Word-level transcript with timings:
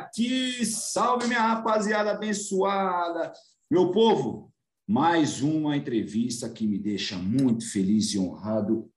aqui. 0.00 0.64
Salve, 0.64 1.26
minha 1.26 1.40
rapaziada 1.40 2.12
abençoada. 2.12 3.32
Meu 3.70 3.90
povo, 3.90 4.52
mais 4.86 5.42
uma 5.42 5.76
entrevista 5.76 6.48
que 6.48 6.66
me 6.66 6.78
deixa 6.78 7.16
muito 7.16 7.70
feliz 7.70 8.12
e 8.12 8.18
honrado, 8.18 8.90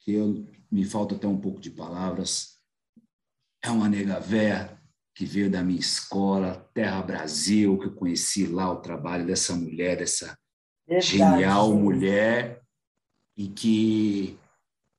que 0.00 0.12
eu, 0.12 0.46
me 0.70 0.84
falta 0.84 1.14
até 1.14 1.26
um 1.26 1.40
pouco 1.40 1.60
de 1.60 1.70
palavras. 1.70 2.58
É 3.62 3.70
uma 3.70 3.88
nega 3.88 4.20
véia 4.20 4.78
que 5.14 5.24
veio 5.24 5.50
da 5.50 5.62
minha 5.62 5.78
escola, 5.78 6.68
Terra 6.74 7.00
Brasil, 7.00 7.78
que 7.78 7.86
eu 7.86 7.94
conheci 7.94 8.46
lá 8.46 8.70
o 8.70 8.80
trabalho 8.80 9.24
dessa 9.24 9.54
mulher, 9.54 9.96
dessa 9.96 10.36
Verdade, 10.86 11.06
genial 11.06 11.72
mulher, 11.72 12.60
e 13.36 13.48
que 13.48 14.38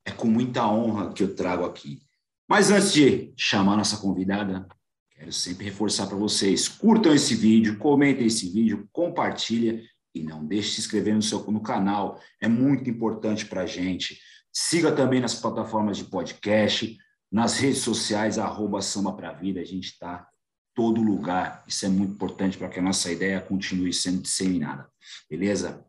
é 0.06 0.12
com 0.12 0.28
muita 0.28 0.68
honra 0.68 1.14
que 1.14 1.22
eu 1.22 1.36
trago 1.36 1.66
aqui. 1.66 2.02
Mas 2.48 2.72
antes 2.72 2.94
de 2.94 3.34
chamar 3.36 3.76
nossa 3.76 3.98
convidada, 3.98 4.68
quero 5.16 5.32
sempre 5.32 5.66
reforçar 5.66 6.08
para 6.08 6.18
vocês: 6.18 6.68
curtam 6.68 7.14
esse 7.14 7.34
vídeo, 7.34 7.78
comentem 7.78 8.28
esse 8.28 8.50
vídeo, 8.50 8.88
compartilhem 8.92 9.84
e 10.14 10.24
não 10.24 10.46
deixe 10.46 10.70
de 10.70 10.76
se 10.76 10.82
inscrever 10.82 11.14
no, 11.14 11.22
seu, 11.22 11.40
no 11.52 11.62
canal, 11.62 12.20
é 12.42 12.48
muito 12.48 12.90
importante 12.90 13.46
para 13.46 13.64
a 13.64 13.66
gente. 13.66 14.20
Siga 14.52 14.92
também 14.92 15.20
nas 15.20 15.36
plataformas 15.36 15.98
de 15.98 16.06
podcast, 16.06 16.98
nas 17.30 17.58
redes 17.58 17.80
sociais, 17.80 18.40
arroba 18.40 18.82
Samba 18.82 19.12
Pra 19.12 19.34
Vida, 19.34 19.60
a 19.60 19.66
gente 19.66 19.90
está 19.90 20.26
todo 20.74 21.02
lugar. 21.02 21.66
Isso 21.68 21.86
é 21.86 21.90
muito 21.90 22.14
importante 22.14 22.58
para 22.58 22.70
que 22.70 22.80
a 22.80 22.82
nossa 22.82 23.12
ideia 23.12 23.42
continue 23.42 23.92
sendo 23.92 24.22
disseminada. 24.22 24.88
Beleza? 25.30 25.86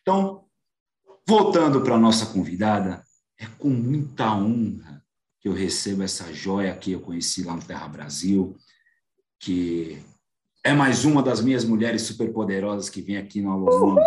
Então, 0.00 0.46
voltando 1.26 1.82
para 1.82 1.96
a 1.96 2.00
nossa 2.00 2.26
convidada, 2.26 3.02
é 3.38 3.46
com 3.58 3.68
muita 3.68 4.34
honra 4.34 4.99
que 5.40 5.48
eu 5.48 5.52
recebo 5.52 6.02
essa 6.02 6.32
joia 6.32 6.76
que 6.76 6.92
eu 6.92 7.00
conheci 7.00 7.42
lá 7.42 7.56
no 7.56 7.62
Terra 7.62 7.88
Brasil, 7.88 8.56
que 9.38 9.98
é 10.62 10.72
mais 10.72 11.04
uma 11.04 11.22
das 11.22 11.40
minhas 11.40 11.64
mulheres 11.64 12.02
superpoderosas 12.02 12.90
que 12.90 13.00
vem 13.00 13.16
aqui 13.16 13.40
no 13.40 13.50
Alô 13.50 13.98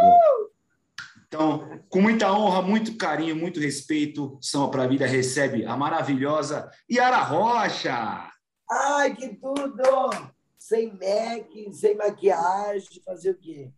então, 1.34 1.82
com 1.90 2.00
muita 2.00 2.32
honra, 2.32 2.62
muito 2.62 2.96
carinho, 2.96 3.36
muito 3.36 3.60
respeito, 3.60 4.38
São 4.40 4.70
para 4.70 4.84
a 4.84 4.88
Vida 4.88 5.08
recebe 5.08 5.66
a 5.66 5.76
maravilhosa 5.76 6.70
Yara 6.88 7.24
Rocha. 7.24 8.30
Ai, 8.70 9.16
que 9.16 9.30
tudo! 9.30 9.82
Sem 10.60 10.94
make, 10.94 11.74
sem 11.74 11.98
maquiagem, 11.98 13.02
fazer 13.04 13.32
o 13.32 13.36
quê? 13.36 13.72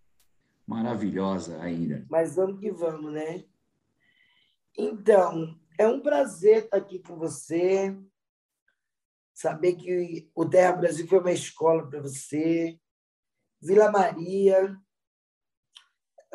Maravilhosa 0.68 1.62
ainda. 1.62 2.06
Mas 2.10 2.36
vamos 2.36 2.60
que 2.60 2.70
vamos, 2.74 3.14
né? 3.14 3.46
Então, 4.78 5.58
é 5.78 5.88
um 5.88 6.02
prazer 6.02 6.66
estar 6.66 6.78
aqui 6.78 7.00
com 7.00 7.16
você, 7.16 7.98
saber 9.34 9.76
que 9.76 10.30
o 10.34 10.48
Terra 10.48 10.74
Brasil 10.74 11.08
foi 11.08 11.20
uma 11.20 11.32
escola 11.32 11.88
para 11.90 12.02
você, 12.02 12.80
Vila 13.62 13.92
Maria, 13.92 14.78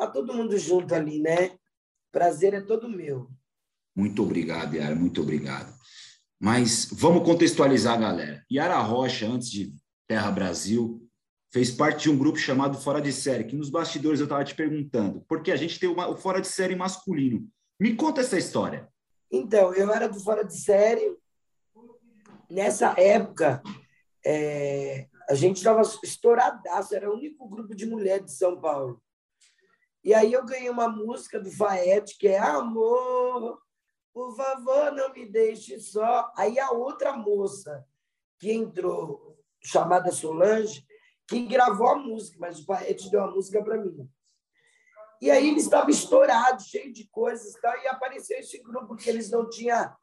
Tá 0.01 0.07
todo 0.07 0.33
mundo 0.33 0.57
junto 0.57 0.95
ali, 0.95 1.19
né? 1.19 1.55
Prazer 2.11 2.55
é 2.55 2.61
todo 2.61 2.89
meu. 2.89 3.29
Muito 3.95 4.23
obrigado, 4.23 4.75
Yara, 4.75 4.95
muito 4.95 5.21
obrigado. 5.21 5.71
Mas 6.39 6.89
vamos 6.91 7.23
contextualizar 7.23 7.99
galera. 7.99 8.43
Yara 8.51 8.79
Rocha, 8.79 9.27
antes 9.27 9.51
de 9.51 9.75
Terra 10.07 10.31
Brasil, 10.31 11.07
fez 11.53 11.69
parte 11.69 12.03
de 12.03 12.09
um 12.09 12.17
grupo 12.17 12.39
chamado 12.39 12.79
Fora 12.79 12.99
de 12.99 13.13
Série, 13.13 13.43
que 13.43 13.55
nos 13.55 13.69
bastidores 13.69 14.19
eu 14.19 14.23
estava 14.23 14.43
te 14.43 14.55
perguntando, 14.55 15.23
porque 15.27 15.51
a 15.51 15.55
gente 15.55 15.79
tem 15.79 15.87
o 15.87 16.17
Fora 16.17 16.41
de 16.41 16.47
Série 16.47 16.75
masculino. 16.75 17.47
Me 17.79 17.95
conta 17.95 18.21
essa 18.21 18.39
história. 18.39 18.90
Então, 19.31 19.73
eu 19.73 19.91
era 19.91 20.09
do 20.09 20.19
Fora 20.19 20.43
de 20.43 20.57
Série. 20.57 21.17
Nessa 22.49 22.93
época, 22.99 23.63
é, 24.25 25.07
a 25.29 25.33
gente 25.33 25.57
estava 25.57 25.81
estouradaço, 25.81 26.93
era 26.93 27.09
o 27.09 27.15
único 27.15 27.47
grupo 27.47 27.73
de 27.73 27.85
mulheres 27.85 28.25
de 28.25 28.33
São 28.33 28.59
Paulo. 28.59 29.01
E 30.03 30.13
aí 30.13 30.33
eu 30.33 30.45
ganhei 30.45 30.69
uma 30.69 30.89
música 30.89 31.39
do 31.39 31.49
Faete, 31.49 32.17
que 32.17 32.27
é 32.27 32.39
Amor, 32.39 33.61
por 34.13 34.35
favor, 34.35 34.91
não 34.91 35.13
me 35.13 35.25
deixe 35.25 35.79
só. 35.79 36.31
Aí 36.35 36.59
a 36.59 36.71
outra 36.71 37.13
moça 37.13 37.85
que 38.39 38.51
entrou, 38.51 39.37
chamada 39.63 40.11
Solange, 40.11 40.85
que 41.27 41.45
gravou 41.45 41.87
a 41.87 41.95
música, 41.95 42.37
mas 42.39 42.59
o 42.59 42.65
Faete 42.65 43.09
deu 43.09 43.23
a 43.23 43.31
música 43.31 43.63
para 43.63 43.77
mim. 43.77 44.09
E 45.21 45.29
aí 45.29 45.49
eles 45.49 45.63
estavam 45.63 45.89
estourados, 45.89 46.65
cheio 46.65 46.91
de 46.91 47.07
coisas 47.07 47.53
e 47.53 47.61
tal, 47.61 47.77
e 47.79 47.87
apareceu 47.87 48.39
esse 48.39 48.57
grupo 48.57 48.95
que 48.95 49.09
eles 49.09 49.29
não 49.29 49.47
tinham... 49.47 49.95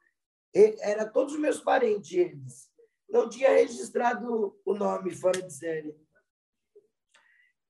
Era 0.53 1.05
todos 1.05 1.33
os 1.33 1.39
meus 1.39 1.59
parentes, 1.59 2.13
eles. 2.13 2.69
Não 3.09 3.29
tinha 3.29 3.49
registrado 3.49 4.57
o 4.65 4.73
nome 4.73 5.13
fora 5.13 5.41
de 5.41 5.53
série. 5.53 5.95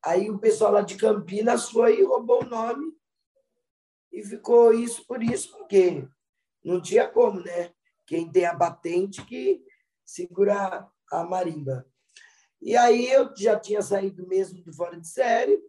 Aí 0.06 0.30
o 0.30 0.40
pessoal 0.40 0.72
lá 0.72 0.82
de 0.82 0.96
Campinas 0.96 1.70
foi 1.70 2.00
e 2.00 2.04
roubou 2.04 2.44
o 2.44 2.48
nome 2.48 2.94
e 4.14 4.24
ficou 4.24 4.74
isso 4.74 5.06
por 5.06 5.22
isso, 5.22 5.52
porque 5.58 6.08
não 6.64 6.82
tinha 6.82 7.08
como, 7.08 7.42
né? 7.42 7.74
Quem 8.06 8.32
tem 8.32 8.46
a 8.46 8.56
patente 8.56 9.26
que 9.26 9.62
segura 10.06 10.90
a 11.12 11.24
marimba. 11.24 11.86
E 12.62 12.78
aí 12.78 13.10
eu 13.10 13.34
já 13.36 13.60
tinha 13.60 13.82
saído 13.82 14.26
mesmo 14.28 14.64
do 14.64 14.74
fora 14.74 15.00
de 15.00 15.08
série. 15.08 15.62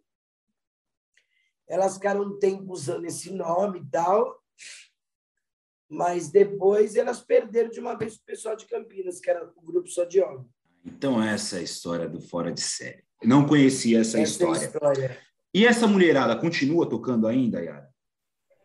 Elas 1.70 1.94
ficaram 1.94 2.22
um 2.22 2.36
tempo 2.36 2.72
usando 2.72 3.04
esse 3.04 3.32
nome 3.32 3.78
e 3.78 3.86
tal, 3.86 4.42
mas 5.88 6.28
depois 6.28 6.96
elas 6.96 7.20
perderam 7.20 7.70
de 7.70 7.78
uma 7.78 7.96
vez 7.96 8.16
o 8.16 8.24
pessoal 8.24 8.56
de 8.56 8.66
Campinas, 8.66 9.20
que 9.20 9.30
era 9.30 9.48
o 9.56 9.62
grupo 9.62 9.88
só 9.88 10.04
de 10.04 10.20
homem. 10.20 10.44
Então 10.84 11.22
essa 11.22 11.56
é 11.56 11.60
a 11.60 11.62
história 11.62 12.08
do 12.08 12.20
fora 12.20 12.50
de 12.50 12.60
série. 12.60 13.04
Não 13.22 13.46
conhecia 13.46 14.00
essa, 14.00 14.18
essa 14.18 14.32
história. 14.32 14.66
história. 14.66 15.18
E 15.54 15.64
essa 15.64 15.86
mulherada 15.86 16.36
continua 16.36 16.88
tocando 16.88 17.28
ainda, 17.28 17.62
Yara? 17.62 17.88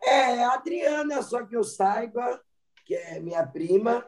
É, 0.04 0.44
a 0.44 0.54
Adriana, 0.54 1.22
só 1.22 1.46
que 1.46 1.56
eu 1.56 1.64
saiba, 1.64 2.42
que 2.86 2.96
é 2.96 3.20
minha 3.20 3.46
prima, 3.46 4.08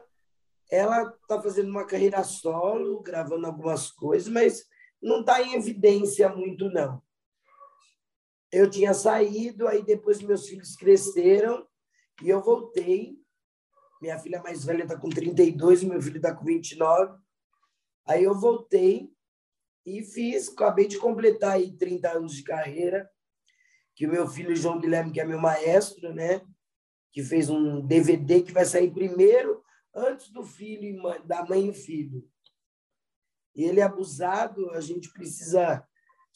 ela 0.70 1.02
está 1.22 1.40
fazendo 1.40 1.70
uma 1.70 1.86
carreira 1.86 2.24
solo, 2.24 3.00
gravando 3.00 3.46
algumas 3.46 3.92
coisas, 3.92 4.28
mas 4.28 4.64
não 5.00 5.20
está 5.20 5.40
em 5.40 5.54
evidência 5.54 6.28
muito, 6.28 6.68
não. 6.70 7.00
Eu 8.50 8.68
tinha 8.70 8.94
saído, 8.94 9.68
aí 9.68 9.82
depois 9.82 10.22
meus 10.22 10.48
filhos 10.48 10.74
cresceram 10.74 11.66
e 12.22 12.28
eu 12.28 12.42
voltei. 12.42 13.18
Minha 14.00 14.18
filha 14.18 14.42
mais 14.42 14.64
velha 14.64 14.84
está 14.84 14.96
com 14.96 15.10
32, 15.10 15.84
meu 15.84 16.00
filho 16.00 16.16
está 16.16 16.34
com 16.34 16.44
29. 16.44 17.18
Aí 18.06 18.24
eu 18.24 18.34
voltei 18.34 19.12
e 19.84 20.02
fiz, 20.02 20.48
acabei 20.48 20.86
de 20.86 20.98
completar 20.98 21.52
aí 21.52 21.76
30 21.76 22.10
anos 22.10 22.34
de 22.34 22.42
carreira, 22.42 23.10
que 23.94 24.06
o 24.06 24.10
meu 24.10 24.26
filho 24.26 24.54
João 24.54 24.80
Guilherme, 24.80 25.12
que 25.12 25.20
é 25.20 25.24
meu 25.24 25.40
maestro, 25.40 26.14
né, 26.14 26.40
que 27.12 27.22
fez 27.22 27.50
um 27.50 27.84
DVD 27.86 28.42
que 28.42 28.52
vai 28.52 28.64
sair 28.64 28.90
primeiro 28.92 29.62
antes 29.94 30.30
do 30.30 30.42
filho 30.44 31.02
da 31.24 31.44
mãe 31.44 31.68
e 31.68 31.74
filho. 31.74 32.26
E 33.54 33.64
ele 33.64 33.80
é 33.80 33.82
abusado, 33.82 34.70
a 34.70 34.80
gente 34.80 35.12
precisa 35.12 35.86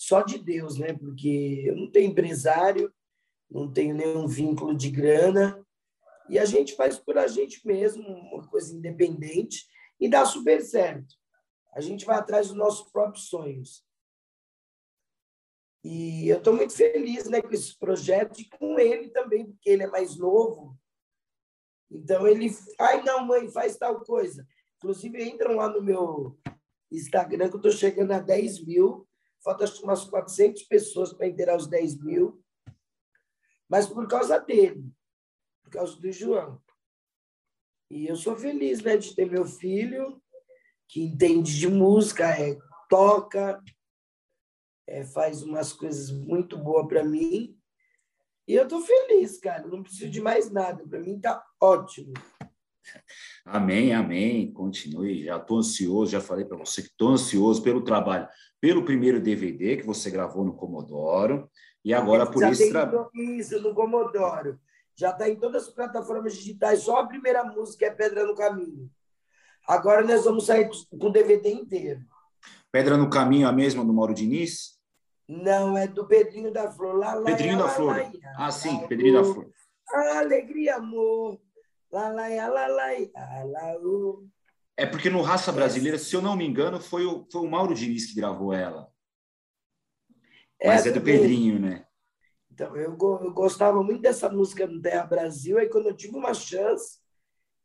só 0.03 0.21
de 0.21 0.37
Deus, 0.37 0.79
né? 0.79 0.93
Porque 0.93 1.63
eu 1.65 1.77
não 1.77 1.89
tenho 1.89 2.11
empresário, 2.11 2.93
não 3.49 3.73
tenho 3.73 3.95
nenhum 3.95 4.27
vínculo 4.27 4.77
de 4.77 4.91
grana, 4.91 5.65
e 6.29 6.41
a 6.41 6.45
gente 6.45 6.75
faz 6.75 6.99
por 6.99 7.17
a 7.17 7.29
gente 7.29 7.65
mesmo, 7.65 8.03
uma 8.03 8.45
coisa 8.49 8.75
independente, 8.75 9.65
e 10.01 10.09
dá 10.09 10.25
super 10.27 10.61
certo. 10.61 11.15
A 11.73 11.81
gente 11.81 12.05
vai 12.05 12.17
atrás 12.17 12.49
dos 12.49 12.57
nossos 12.57 12.91
próprios 12.91 13.29
sonhos. 13.29 13.87
E 15.85 16.29
eu 16.29 16.39
estou 16.39 16.53
muito 16.53 16.75
feliz 16.75 17.29
né, 17.29 17.41
com 17.41 17.53
esse 17.53 17.79
projeto 17.79 18.41
e 18.41 18.49
com 18.49 18.79
ele 18.81 19.09
também, 19.09 19.47
porque 19.47 19.71
ele 19.71 19.85
é 19.85 19.89
mais 19.89 20.17
novo. 20.17 20.77
Então, 21.89 22.27
ele... 22.27 22.51
Ai, 22.79 23.03
não, 23.05 23.25
mãe, 23.25 23.49
faz 23.51 23.77
tal 23.77 24.01
coisa. 24.01 24.45
Inclusive, 24.79 25.23
entram 25.23 25.55
lá 25.55 25.69
no 25.69 25.81
meu 25.81 26.37
Instagram, 26.91 27.49
que 27.49 27.55
eu 27.55 27.59
estou 27.59 27.73
chegando 27.73 28.11
a 28.13 28.19
10 28.19 28.65
mil. 28.65 29.07
Faltam 29.43 29.67
umas 29.83 30.05
400 30.05 30.63
pessoas 30.65 31.13
para 31.13 31.27
inteirar 31.27 31.57
os 31.57 31.67
10 31.67 32.01
mil. 32.01 32.43
Mas 33.69 33.87
por 33.87 34.07
causa 34.07 34.39
dele, 34.39 34.85
por 35.63 35.71
causa 35.71 35.99
do 35.99 36.13
João. 36.13 36.63
E 37.91 38.07
eu 38.07 38.17
sou 38.17 38.37
feliz 38.37 38.83
né, 38.83 38.97
de 38.97 39.15
ter 39.15 39.31
meu 39.31 39.45
filho 39.45 40.23
que 40.89 41.03
entende 41.03 41.59
de 41.59 41.69
música, 41.69 42.29
é, 42.39 42.59
toca, 42.89 43.63
é, 44.87 45.05
faz 45.05 45.43
umas 45.43 45.73
coisas 45.73 46.11
muito 46.11 46.59
boas 46.59 46.87
para 46.87 47.03
mim. 47.03 47.59
E 48.47 48.55
eu 48.55 48.65
estou 48.65 48.83
feliz, 48.83 49.39
cara. 49.39 49.67
Não 49.67 49.83
preciso 49.83 50.11
de 50.11 50.21
mais 50.21 50.51
nada. 50.51 50.87
Para 50.87 51.01
mim 51.01 51.17
está 51.17 51.43
ótimo. 51.61 52.13
Amém, 53.45 53.93
amém. 53.93 54.53
Continue. 54.53 55.25
Já 55.25 55.37
estou 55.37 55.59
ansioso. 55.59 56.13
Já 56.13 56.21
falei 56.21 56.45
para 56.45 56.59
você 56.59 56.83
que 56.83 56.89
estou 56.89 57.11
ansioso 57.11 57.63
pelo 57.63 57.83
trabalho, 57.83 58.29
pelo 58.61 58.85
primeiro 58.85 59.21
DVD 59.21 59.77
que 59.77 59.87
você 59.87 60.11
gravou 60.11 60.45
no 60.45 60.55
Comodoro. 60.55 61.51
E 61.85 61.93
agora 61.93 62.27
por 62.27 62.41
já 62.41 62.51
isso. 62.51 63.61
No 63.61 63.75
Comodoro. 63.75 64.59
Já 64.95 65.11
está 65.11 65.29
em 65.29 65.37
todas 65.37 65.65
as 65.65 65.75
plataformas 65.75 66.35
digitais. 66.35 66.81
Só 66.81 67.01
a 67.01 67.07
primeira 67.07 67.43
música 67.45 67.87
é 67.87 67.91
Pedra 67.91 68.27
no 68.27 68.35
Caminho. 68.35 68.91
Agora 69.67 70.05
nós 70.05 70.25
vamos 70.25 70.47
sair 70.47 70.69
com 70.69 71.07
o 71.07 71.13
DVD 71.13 71.51
inteiro. 71.51 72.01
Pedra 72.71 72.97
no 72.97 73.11
Caminho, 73.11 73.49
a 73.49 73.53
mesma 73.53 73.85
do 73.85 73.93
Mauro 73.93 74.15
Diniz? 74.15 74.81
Não, 75.29 75.77
é 75.77 75.87
do 75.87 76.07
Pedrinho 76.07 76.53
da 76.53 76.71
Flor. 76.71 76.97
Lá, 76.97 77.15
lá, 77.15 77.25
Pedrinho 77.25 77.59
lá, 77.59 77.65
da 77.65 77.69
Flor. 77.71 78.11
Ah, 78.37 78.51
sim, 78.51 78.87
Pedrinho 78.87 79.15
da 79.15 79.25
Flor. 79.25 79.51
Alegria, 80.19 80.77
amor. 80.77 81.39
É 84.77 84.87
porque 84.87 85.11
no 85.11 85.21
Raça 85.21 85.53
Brasileira, 85.53 85.99
se 85.99 86.15
eu 86.17 86.23
não 86.23 86.35
me 86.35 86.47
engano, 86.47 86.81
foi 86.81 87.05
o, 87.05 87.27
foi 87.31 87.43
o 87.43 87.51
Mauro 87.51 87.75
Diniz 87.75 88.07
que 88.07 88.17
gravou 88.17 88.53
ela. 88.53 88.91
Mas 90.65 90.87
é, 90.87 90.89
é 90.89 90.93
do 90.93 91.03
Pedrinho, 91.03 91.61
né? 91.61 91.87
Então, 92.51 92.75
eu, 92.77 92.97
eu 92.99 93.33
gostava 93.33 93.83
muito 93.83 94.03
dessa 94.03 94.29
música 94.29 94.67
no 94.67 94.81
Terra 94.81 95.05
Brasil, 95.05 95.59
aí 95.59 95.69
quando 95.69 95.89
eu 95.89 95.97
tive 95.97 96.17
uma 96.17 96.35
chance, 96.35 96.99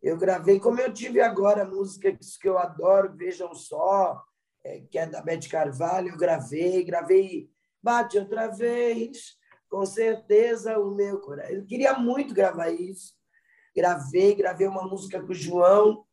eu 0.01 0.17
gravei, 0.17 0.59
como 0.59 0.79
eu 0.79 0.93
tive 0.93 1.21
agora, 1.21 1.65
músicas 1.65 2.37
que 2.37 2.47
eu 2.47 2.57
adoro, 2.57 3.15
Vejam 3.15 3.53
Só, 3.53 4.21
é, 4.63 4.81
que 4.81 4.97
é 4.97 5.05
da 5.05 5.21
Beth 5.21 5.47
Carvalho, 5.49 6.09
eu 6.09 6.17
gravei, 6.17 6.83
gravei 6.83 7.49
Bate 7.81 8.17
Outra 8.17 8.47
Vez, 8.47 9.37
com 9.69 9.85
certeza 9.85 10.77
o 10.79 10.93
meu 10.93 11.19
coração. 11.19 11.55
Eu 11.55 11.65
queria 11.65 11.93
muito 11.93 12.33
gravar 12.33 12.69
isso. 12.69 13.16
Gravei, 13.77 14.33
gravei 14.33 14.65
uma 14.65 14.87
música 14.87 15.21
com 15.21 15.31
o 15.31 15.35
João, 15.35 16.03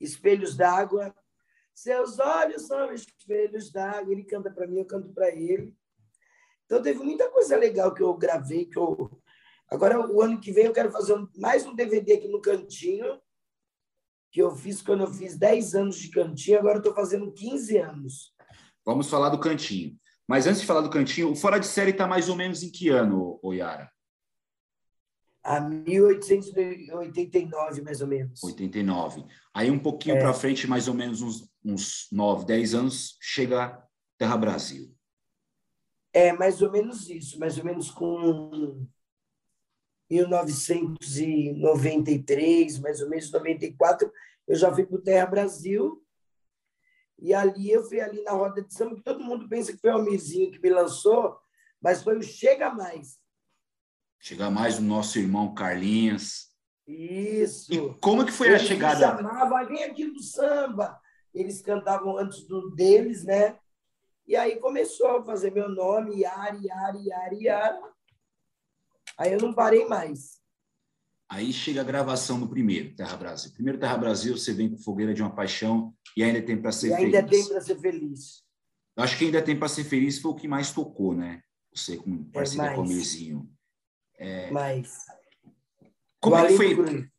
Espelhos 0.00 0.56
d'Água. 0.56 1.14
Seus 1.74 2.18
olhos 2.18 2.66
são 2.66 2.94
espelhos 2.94 3.70
d'água. 3.70 4.10
Ele 4.10 4.24
canta 4.24 4.50
para 4.50 4.66
mim, 4.66 4.78
eu 4.78 4.86
canto 4.86 5.12
para 5.12 5.28
ele. 5.28 5.76
Então, 6.64 6.80
teve 6.80 7.00
muita 7.00 7.28
coisa 7.30 7.58
legal 7.58 7.92
que 7.92 8.02
eu 8.02 8.14
gravei. 8.14 8.64
que 8.64 8.78
eu 8.78 9.10
Agora, 9.70 10.00
o 10.10 10.22
ano 10.22 10.40
que 10.40 10.50
vem, 10.50 10.64
eu 10.64 10.72
quero 10.72 10.90
fazer 10.90 11.14
mais 11.36 11.66
um 11.66 11.74
DVD 11.74 12.14
aqui 12.14 12.28
no 12.28 12.40
Cantinho, 12.40 13.20
que 14.32 14.40
eu 14.40 14.56
fiz 14.56 14.80
quando 14.80 15.02
eu 15.02 15.12
fiz 15.12 15.36
10 15.36 15.74
anos 15.74 15.96
de 15.96 16.08
Cantinho, 16.10 16.58
agora 16.58 16.78
estou 16.78 16.94
fazendo 16.94 17.30
15 17.30 17.76
anos. 17.76 18.34
Vamos 18.82 19.10
falar 19.10 19.28
do 19.28 19.40
Cantinho. 19.40 19.94
Mas 20.26 20.46
antes 20.46 20.62
de 20.62 20.66
falar 20.66 20.80
do 20.80 20.88
Cantinho, 20.88 21.32
o 21.32 21.36
Fora 21.36 21.60
de 21.60 21.66
Série 21.66 21.90
está 21.90 22.06
mais 22.06 22.30
ou 22.30 22.36
menos 22.36 22.62
em 22.62 22.70
que 22.70 22.88
ano, 22.88 23.38
Yara? 23.52 23.90
A 25.44 25.60
1889, 25.60 27.82
mais 27.82 28.00
ou 28.00 28.06
menos. 28.06 28.42
89. 28.42 29.26
Aí 29.52 29.70
um 29.70 29.78
pouquinho 29.78 30.16
é. 30.16 30.20
para 30.20 30.32
frente, 30.32 30.66
mais 30.66 30.88
ou 30.88 30.94
menos 30.94 31.20
uns, 31.20 31.52
uns 31.62 32.08
9, 32.10 32.46
10 32.46 32.74
anos, 32.74 33.18
chega 33.20 33.86
Terra 34.16 34.38
Brasil. 34.38 34.90
É, 36.12 36.32
mais 36.32 36.62
ou 36.62 36.72
menos 36.72 37.10
isso, 37.10 37.38
mais 37.38 37.58
ou 37.58 37.64
menos 37.64 37.90
com 37.90 38.86
1993, 40.10 42.78
mais 42.78 43.02
ou 43.02 43.10
menos 43.10 43.30
94, 43.30 44.10
eu 44.46 44.56
já 44.56 44.72
fui 44.72 44.86
para 44.86 44.96
o 44.96 45.02
Terra 45.02 45.26
Brasil. 45.26 46.02
E 47.18 47.34
ali 47.34 47.70
eu 47.70 47.84
fui 47.84 48.00
ali 48.00 48.22
na 48.22 48.32
roda 48.32 48.62
de 48.62 48.72
samba, 48.72 48.96
que 48.96 49.02
todo 49.02 49.24
mundo 49.24 49.46
pensa 49.48 49.72
que 49.72 49.78
foi 49.78 49.90
o 49.90 49.94
Almirzinho 49.94 50.50
que 50.50 50.60
me 50.60 50.70
lançou, 50.70 51.38
mas 51.80 52.02
foi 52.02 52.18
o 52.18 52.22
Chega 52.22 52.70
Mais. 52.70 53.18
Chega 54.26 54.50
Mais 54.50 54.78
do 54.78 54.82
nosso 54.82 55.18
irmão 55.18 55.52
Carlinhos. 55.52 56.48
Isso. 56.88 57.70
E 57.70 57.94
como 58.00 58.24
que 58.24 58.32
foi 58.32 58.54
a 58.54 58.58
chegada? 58.58 59.16
Me 59.16 59.22
chamavam, 59.22 59.66
vem 59.66 59.84
aqui 59.84 60.06
do 60.06 60.22
samba. 60.22 60.98
Eles 61.34 61.60
cantavam 61.60 62.16
antes 62.16 62.46
do 62.46 62.70
deles, 62.70 63.22
né? 63.22 63.58
E 64.26 64.34
aí 64.34 64.56
começou 64.56 65.18
a 65.18 65.22
fazer 65.22 65.52
meu 65.52 65.68
nome, 65.68 66.22
Yari, 66.22 66.68
Yari, 66.68 67.06
Yari, 67.06 67.44
Yari. 67.44 67.78
Aí 69.18 69.30
eu 69.30 69.40
não 69.42 69.52
parei 69.52 69.84
mais. 69.84 70.40
Aí 71.28 71.52
chega 71.52 71.82
a 71.82 71.84
gravação 71.84 72.40
do 72.40 72.48
primeiro 72.48 72.96
Terra 72.96 73.18
Brasil. 73.18 73.52
Primeiro 73.52 73.78
Terra 73.78 73.98
Brasil, 73.98 74.38
você 74.38 74.54
vem 74.54 74.70
com 74.70 74.78
Fogueira 74.78 75.12
de 75.12 75.20
uma 75.20 75.34
Paixão 75.34 75.94
e 76.16 76.22
ainda 76.24 76.40
tem 76.40 76.58
para 76.58 76.72
ser 76.72 76.92
e 76.92 76.96
feliz. 76.96 77.14
Ainda 77.14 77.28
tem 77.28 77.46
para 77.46 77.60
ser 77.60 77.78
feliz. 77.78 78.42
Acho 78.96 79.18
que 79.18 79.26
ainda 79.26 79.42
tem 79.42 79.58
para 79.58 79.68
ser 79.68 79.84
feliz 79.84 80.18
foi 80.18 80.30
o 80.30 80.34
que 80.34 80.48
mais 80.48 80.72
tocou, 80.72 81.14
né? 81.14 81.42
Você 81.74 81.98
com 81.98 82.24
parceria 82.30 82.70
é 82.70 82.74
com 82.74 82.80
o 82.80 82.86
Mirzinho. 82.88 83.53
É... 84.18 84.50
Mais. 84.50 85.04
Como 86.20 86.36
é 86.36 86.46
que 86.46 86.56
foi? 86.56 87.10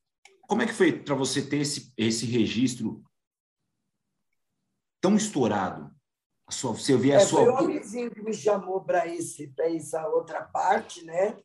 Como 0.47 0.61
é 0.61 0.65
que 0.65 0.73
foi 0.73 0.91
para 0.91 1.15
você 1.15 1.41
ter 1.41 1.57
esse, 1.57 1.91
esse 1.97 2.25
registro 2.25 3.03
tão 5.01 5.15
estourado? 5.15 5.93
A 6.47 6.51
sua, 6.51 6.73
você 6.73 6.95
vê 6.95 7.13
a 7.13 7.15
é, 7.15 7.19
sua. 7.19 7.43
Foi 7.43 7.49
o 7.49 7.57
homenzinho 7.57 8.11
que 8.11 8.21
me 8.21 8.33
chamou 8.33 8.83
para 8.83 9.03
essa 9.07 10.07
outra 10.07 10.43
parte, 10.43 11.03
né? 11.03 11.37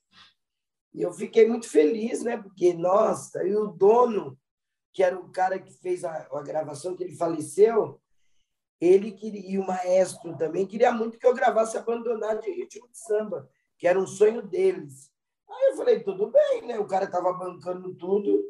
E 0.93 1.03
eu 1.03 1.13
fiquei 1.13 1.49
muito 1.49 1.69
feliz, 1.69 2.23
né? 2.23 2.37
Porque, 2.37 2.75
nossa, 2.75 3.43
e 3.47 3.55
o 3.55 3.69
dono, 3.69 4.39
que 4.93 5.03
era 5.03 5.19
o 5.19 5.31
cara 5.31 5.59
que 5.59 5.73
fez 5.73 6.05
a, 6.05 6.29
a 6.31 6.43
gravação, 6.43 6.95
que 6.95 7.05
ele 7.05 7.17
faleceu, 7.17 8.01
ele 8.81 9.13
queria, 9.13 9.51
e 9.51 9.59
o 9.59 9.67
maestro 9.67 10.37
também, 10.37 10.67
queria 10.67 10.93
muito 10.93 11.19
que 11.19 11.27
eu 11.27 11.35
gravasse 11.35 11.79
Abandonar 11.79 12.39
de 12.39 12.51
Ritmo 12.51 12.89
de 12.89 12.99
Samba, 12.99 13.49
que 13.79 13.87
era 13.87 13.99
um 13.99 14.07
sonho 14.07 14.43
deles. 14.43 15.10
Aí 15.51 15.71
eu 15.71 15.77
falei, 15.77 16.01
tudo 16.01 16.31
bem, 16.31 16.67
né? 16.67 16.79
O 16.79 16.87
cara 16.87 17.05
estava 17.05 17.33
bancando 17.33 17.95
tudo. 17.95 18.43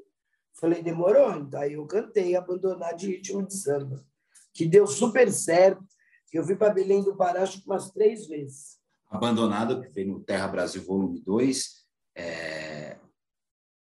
Falei, 0.55 0.83
demorou. 0.83 1.33
Então, 1.37 1.61
aí 1.61 1.75
eu 1.75 1.87
cantei 1.87 2.37
Abandonar 2.37 2.95
de 2.95 3.09
Ritmo 3.09 3.47
de 3.47 3.55
Samba, 3.55 4.05
que 4.53 4.67
deu 4.67 4.87
super 4.87 5.31
certo 5.33 5.85
eu 6.33 6.45
fui 6.45 6.55
para 6.55 6.73
Belém 6.73 7.03
do 7.03 7.17
Pará 7.17 7.43
acho 7.43 7.61
que 7.61 7.67
umas 7.67 7.91
três 7.91 8.27
vezes. 8.27 8.79
Abandonado, 9.09 9.81
que 9.81 9.89
veio 9.89 10.13
no 10.13 10.21
Terra 10.21 10.47
Brasil 10.47 10.83
Volume 10.85 11.21
2, 11.21 11.85
é... 12.17 12.99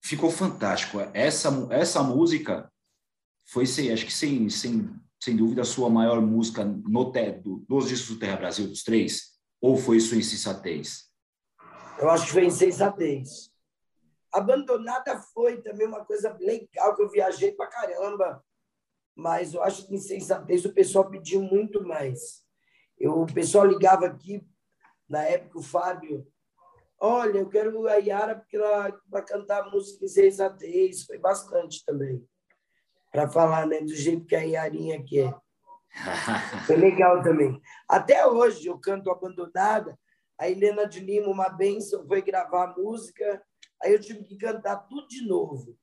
ficou 0.04 0.30
fantástico. 0.30 1.00
Essa, 1.14 1.50
essa 1.72 2.04
música 2.04 2.70
foi, 3.46 3.66
sem, 3.66 3.92
acho 3.92 4.06
que 4.06 4.14
sem, 4.14 4.50
sem, 4.50 4.94
sem 5.22 5.36
dúvida, 5.38 5.62
a 5.62 5.66
sua 5.66 5.90
maior 5.90 6.22
música 6.22 6.66
no 6.66 7.12
do, 7.42 7.66
dos 7.68 7.88
discos 7.88 8.16
do 8.16 8.20
Terra 8.20 8.38
Brasil, 8.38 8.68
dos 8.68 8.84
três? 8.84 9.34
Ou 9.62 9.78
foi 9.78 10.00
sua 10.02 10.18
insensatez? 10.18 11.06
Eu 12.04 12.10
acho 12.10 12.26
que 12.26 12.32
foi 12.32 12.46
insensatez. 12.46 13.52
Abandonada 14.32 15.18
foi 15.34 15.62
também 15.62 15.88
uma 15.88 16.04
coisa 16.04 16.36
legal, 16.40 16.96
que 16.96 17.02
eu 17.02 17.10
viajei 17.10 17.52
para 17.52 17.68
caramba 17.68 18.44
mas 19.16 19.54
eu 19.54 19.62
acho 19.62 19.88
que 19.88 19.96
insensatez 19.96 20.66
o 20.66 20.74
pessoal 20.74 21.10
pediu 21.10 21.42
muito 21.42 21.86
mais. 21.86 22.44
Eu, 22.98 23.22
o 23.22 23.26
pessoal 23.32 23.66
ligava 23.66 24.06
aqui, 24.06 24.46
na 25.08 25.24
época, 25.24 25.60
o 25.60 25.64
Fábio, 25.64 26.28
olha, 27.00 27.40
eu 27.40 27.50
quero 27.50 27.88
a 27.88 27.96
Yara 27.96 28.44
para 29.10 29.22
cantar 29.22 29.70
música 29.70 30.06
insensatez, 30.06 31.06
foi 31.06 31.18
bastante 31.18 31.84
também, 31.86 32.26
para 33.12 33.30
falar 33.30 33.68
né, 33.68 33.82
do 33.82 33.94
jeito 33.94 34.26
que 34.26 34.36
a 34.36 34.42
Yarinha 34.42 35.00
aqui 35.00 35.20
é. 35.20 35.34
Foi 36.66 36.76
legal 36.76 37.22
também. 37.22 37.62
Até 37.88 38.26
hoje 38.26 38.66
eu 38.66 38.80
canto 38.80 39.12
Abandonada, 39.12 39.96
a 40.40 40.50
Helena 40.50 40.86
de 40.86 41.00
Lima, 41.00 41.28
uma 41.28 41.50
benção, 41.50 42.06
foi 42.08 42.22
gravar 42.22 42.66
a 42.66 42.76
música, 42.76 43.42
aí 43.82 43.94
eu 43.94 44.00
tive 44.00 44.24
que 44.24 44.38
cantar 44.38 44.78
tudo 44.88 45.08
de 45.08 45.26
novo. 45.26 45.78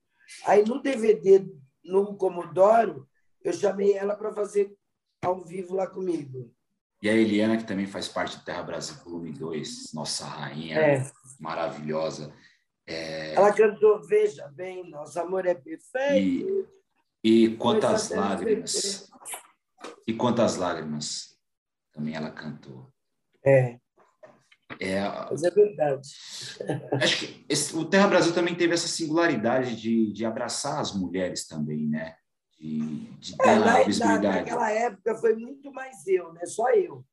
Aí 0.45 0.63
no 0.63 0.81
DVD, 0.81 1.45
no 1.83 2.15
Comodoro, 2.15 3.07
eu 3.43 3.53
chamei 3.53 3.93
ela 3.93 4.15
para 4.15 4.33
fazer 4.33 4.75
ao 5.23 5.43
vivo 5.43 5.75
lá 5.75 5.87
comigo. 5.87 6.53
E 7.01 7.09
a 7.09 7.13
Eliana, 7.13 7.57
que 7.57 7.65
também 7.65 7.87
faz 7.87 8.07
parte 8.07 8.37
do 8.37 8.45
Terra 8.45 8.61
Brasil 8.61 8.95
Volume 9.03 9.31
2, 9.31 9.91
nossa 9.93 10.25
rainha 10.25 10.79
é. 10.79 11.11
maravilhosa. 11.39 12.31
É... 12.85 13.33
Ela 13.33 13.51
cantou 13.53 14.03
Veja 14.03 14.47
Bem, 14.49 14.87
Nosso 14.89 15.19
Amor 15.19 15.47
é 15.47 15.55
Perfeito. 15.55 16.69
E, 17.23 17.45
e 17.45 17.57
Quantas 17.57 18.09
Lágrimas. 18.09 19.09
E 20.05 20.13
Quantas 20.13 20.57
Lágrimas 20.57 21.39
também 21.91 22.15
ela 22.15 22.29
cantou. 22.29 22.87
É. 23.43 23.79
É, 24.81 25.01
Mas 25.29 25.43
é 25.43 25.51
verdade. 25.51 26.09
Acho 27.01 27.19
que 27.19 27.45
esse, 27.47 27.75
o 27.75 27.85
Terra 27.85 28.07
Brasil 28.07 28.33
também 28.33 28.55
teve 28.55 28.73
essa 28.73 28.87
singularidade 28.87 29.79
de, 29.79 30.11
de 30.11 30.25
abraçar 30.25 30.79
as 30.79 30.93
mulheres 30.93 31.45
também, 31.47 31.87
né? 31.87 32.15
de, 32.61 32.79
de 33.17 33.35
é, 33.41 33.55
na, 33.55 34.19
naquela 34.19 34.71
época 34.71 35.15
foi 35.15 35.35
muito 35.35 35.73
mais 35.73 36.05
eu, 36.05 36.31
né? 36.31 36.45
Só 36.45 36.69
eu. 36.71 37.03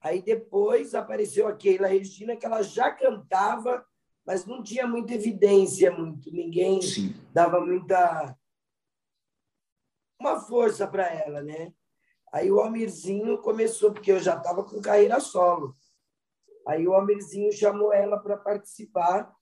Aí 0.00 0.22
depois 0.22 0.94
apareceu 0.94 1.48
a 1.48 1.56
Keila 1.56 1.88
Regina, 1.88 2.36
que 2.36 2.44
ela 2.44 2.62
já 2.62 2.90
cantava, 2.90 3.84
mas 4.26 4.44
não 4.44 4.62
tinha 4.62 4.86
muita 4.86 5.14
evidência, 5.14 5.90
muito. 5.90 6.30
Ninguém 6.30 6.82
Sim. 6.82 7.14
dava 7.32 7.60
muita 7.60 8.36
uma 10.20 10.38
força 10.38 10.86
para 10.86 11.06
ela, 11.08 11.42
né? 11.42 11.72
Aí 12.32 12.50
o 12.50 12.60
Almirzinho 12.60 13.38
começou, 13.38 13.92
porque 13.92 14.12
eu 14.12 14.20
já 14.20 14.36
estava 14.36 14.62
com 14.62 14.82
carreira 14.82 15.18
solo. 15.18 15.74
Aí 16.68 16.86
o 16.86 16.92
Almirzinho 16.92 17.50
chamou 17.50 17.94
ela 17.94 18.18
para 18.18 18.36
participar 18.36 19.32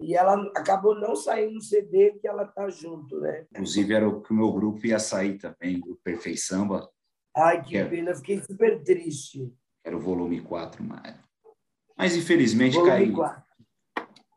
e 0.00 0.16
ela 0.16 0.34
acabou 0.56 0.98
não 0.98 1.14
saindo 1.14 1.54
no 1.54 1.60
CD 1.60 2.12
que 2.12 2.26
ela 2.26 2.46
tá 2.46 2.70
junto, 2.70 3.20
né? 3.20 3.46
Inclusive 3.52 3.92
era 3.92 4.08
o 4.08 4.22
que 4.22 4.32
o 4.32 4.34
meu 4.34 4.50
grupo 4.50 4.86
ia 4.86 4.98
sair 4.98 5.36
também, 5.36 5.78
do 5.78 5.94
Perfeito 6.02 6.40
Samba. 6.40 6.90
Ai, 7.36 7.62
que, 7.62 7.70
que 7.70 7.84
pena, 7.84 8.14
fiquei 8.14 8.42
super 8.42 8.82
triste. 8.82 9.52
Era 9.84 9.94
o 9.94 10.00
volume 10.00 10.40
4, 10.40 10.82
mas, 10.82 11.14
mas 11.96 12.16
infelizmente 12.16 12.74
volume 12.74 12.90
caiu. 12.90 13.14
4. 13.14 13.42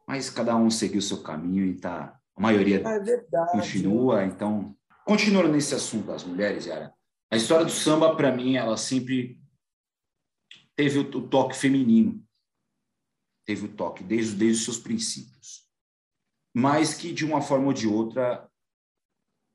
Mas 0.05 0.29
cada 0.29 0.55
um 0.57 0.69
seguiu 0.69 0.99
o 0.99 1.01
seu 1.01 1.23
caminho 1.23 1.65
e 1.65 1.75
tá, 1.75 2.19
a 2.35 2.41
maioria 2.41 2.81
é 2.85 2.99
verdade, 2.99 3.51
continua, 3.51 4.25
então 4.25 4.75
continuando 5.05 5.47
nesse 5.47 5.73
assunto 5.73 6.07
das 6.07 6.25
mulheres, 6.25 6.65
Yara, 6.65 6.93
a 7.31 7.37
história 7.37 7.65
do 7.65 7.71
samba, 7.71 8.15
para 8.15 8.31
mim, 8.31 8.55
ela 8.55 8.75
sempre 8.75 9.39
teve 10.75 10.99
o, 10.99 11.27
toque 11.27 11.55
feminino. 11.55 12.23
Teve 13.45 13.65
o 13.65 13.73
toque 13.73 14.03
desde, 14.03 14.35
desde 14.35 14.59
os 14.59 14.65
seus 14.65 14.79
princípios. 14.79 15.65
Mas 16.53 16.93
que, 16.93 17.13
de 17.13 17.25
uma 17.25 17.41
forma 17.41 17.67
ou 17.67 17.73
de 17.73 17.87
outra, 17.87 18.49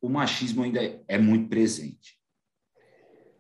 o 0.01 0.09
machismo 0.09 0.63
ainda 0.63 0.81
é 1.07 1.19
muito 1.19 1.49
presente. 1.49 2.19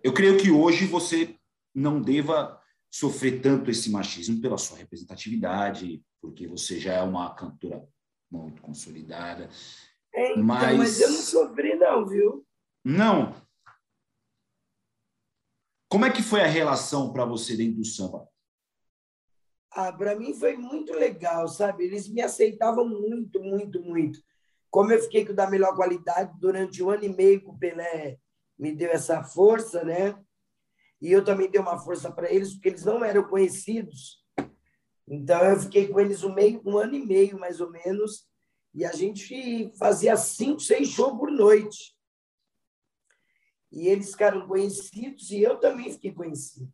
Eu 0.03 0.13
creio 0.13 0.39
que 0.39 0.51
hoje 0.51 0.87
você 0.87 1.37
não 1.75 2.01
deva 2.01 2.61
sofrer 2.91 3.41
tanto 3.41 3.71
esse 3.71 3.91
machismo 3.91 4.41
pela 4.41 4.59
sua 4.59 4.79
representatividade, 4.79 6.03
porque 6.21 6.47
você 6.47 6.81
já 6.81 6.95
é 6.95 7.03
uma 7.03 7.35
cantora 7.35 7.87
muito 8.31 8.61
consolidada. 8.63 9.49
É, 10.13 10.33
então, 10.33 10.43
mas... 10.43 10.79
mas 10.79 11.01
eu 11.01 11.11
não 11.11 11.19
sofri, 11.19 11.75
não, 11.77 12.07
viu? 12.07 12.47
Não. 12.85 13.35
Como 15.91 16.05
é 16.05 16.13
que 16.13 16.23
foi 16.23 16.41
a 16.41 16.47
relação 16.47 17.13
para 17.13 17.25
você 17.25 17.57
dentro 17.57 17.79
do 17.79 17.85
samba? 17.85 18.29
Ah, 19.73 19.93
para 19.93 20.15
mim 20.15 20.33
foi 20.33 20.57
muito 20.57 20.93
legal, 20.93 21.49
sabe? 21.49 21.85
Eles 21.85 22.09
me 22.09 22.23
aceitavam 22.23 22.89
muito, 22.89 23.43
muito, 23.43 23.83
muito. 23.83 24.23
Como 24.71 24.93
eu 24.93 25.03
fiquei 25.03 25.27
com 25.27 25.35
da 25.35 25.51
melhor 25.51 25.75
qualidade 25.75 26.33
durante 26.39 26.81
um 26.81 26.91
ano 26.91 27.03
e 27.03 27.09
meio 27.09 27.41
que 27.41 27.49
o 27.49 27.59
Pelé 27.59 28.19
me 28.57 28.73
deu 28.73 28.89
essa 28.93 29.25
força, 29.25 29.83
né? 29.83 30.17
E 31.03 31.11
eu 31.11 31.25
também 31.25 31.51
dei 31.51 31.61
uma 31.61 31.77
força 31.77 32.13
para 32.13 32.33
eles, 32.33 32.53
porque 32.53 32.69
eles 32.69 32.85
não 32.85 33.05
eram 33.05 33.25
conhecidos. 33.25 34.25
Então, 35.09 35.43
eu 35.43 35.59
fiquei 35.59 35.89
com 35.89 35.99
eles 35.99 36.23
um, 36.23 36.33
meio, 36.33 36.63
um 36.65 36.79
ano 36.79 36.95
e 36.95 37.05
meio, 37.05 37.37
mais 37.37 37.61
ou 37.61 37.69
menos, 37.69 38.29
e 38.73 38.85
a 38.85 38.93
gente 38.93 39.73
fazia 39.77 40.17
cinco, 40.17 40.61
seis 40.61 40.87
shows 40.89 41.19
por 41.19 41.33
noite. 41.33 41.97
E 43.71 43.89
eles 43.89 44.11
ficaram 44.11 44.47
conhecidos 44.47 45.31
e 45.31 45.43
eu 45.43 45.59
também 45.59 45.93
fiquei 45.93 46.13
conhecido. 46.13 46.73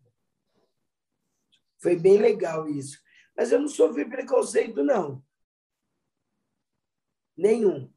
Foi 1.79 1.97
bem 1.97 2.19
legal 2.19 2.69
isso. 2.69 2.99
Mas 3.37 3.53
eu 3.53 3.61
não 3.61 3.69
sofri 3.69 4.09
preconceito, 4.09 4.83
não. 4.83 5.23
Nenhum. 7.37 7.93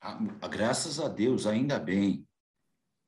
Ah, 0.00 0.18
graças 0.48 1.00
a 1.00 1.08
Deus, 1.08 1.46
ainda 1.46 1.78
bem. 1.78 2.28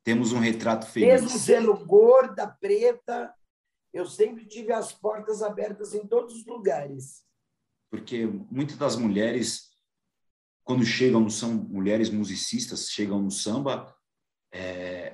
Temos 0.03 0.33
um 0.33 0.39
retrato 0.39 0.87
feliz. 0.87 1.23
Mesmo 1.23 1.39
sendo 1.39 1.77
gorda, 1.85 2.49
preta, 2.49 3.35
eu 3.93 4.07
sempre 4.07 4.47
tive 4.47 4.73
as 4.73 4.93
portas 4.93 5.43
abertas 5.43 5.95
em 5.95 6.07
todos 6.07 6.35
os 6.35 6.47
lugares. 6.47 7.25
Porque 7.91 8.27
muitas 8.51 8.77
das 8.79 8.97
mulheres, 8.97 9.71
quando 10.65 10.85
chegam 10.85 11.29
samba, 11.29 11.69
mulheres 11.69 12.09
musicistas 12.09 12.89
chegam 12.89 13.21
no 13.21 13.31
samba, 13.31 13.95
é... 14.53 15.10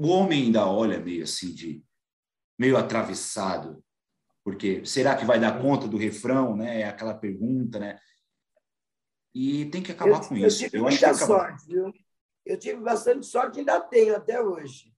o 0.00 0.08
homem 0.08 0.44
ainda 0.44 0.66
olha 0.66 0.98
meio 0.98 1.24
assim 1.24 1.52
de 1.52 1.84
meio 2.58 2.78
atravessado, 2.78 3.84
porque 4.42 4.84
será 4.86 5.14
que 5.14 5.26
vai 5.26 5.38
dar 5.38 5.60
conta 5.60 5.86
do 5.86 5.98
refrão, 5.98 6.56
né? 6.56 6.80
É 6.80 6.88
aquela 6.88 7.14
pergunta, 7.14 7.78
né? 7.78 8.00
E 9.34 9.66
tem 9.66 9.82
que 9.82 9.92
acabar 9.92 10.22
eu, 10.22 10.28
com 10.28 10.36
eu 10.36 10.46
isso. 10.46 10.58
Tive 10.58 10.78
eu 10.78 10.82
muita 10.82 11.12
sorte, 11.12 11.66
viu? 11.66 11.92
Eu 12.46 12.58
tive 12.58 12.80
bastante 12.80 13.26
sorte, 13.26 13.58
ainda 13.58 13.78
tenho 13.78 14.16
até 14.16 14.42
hoje. 14.42 14.90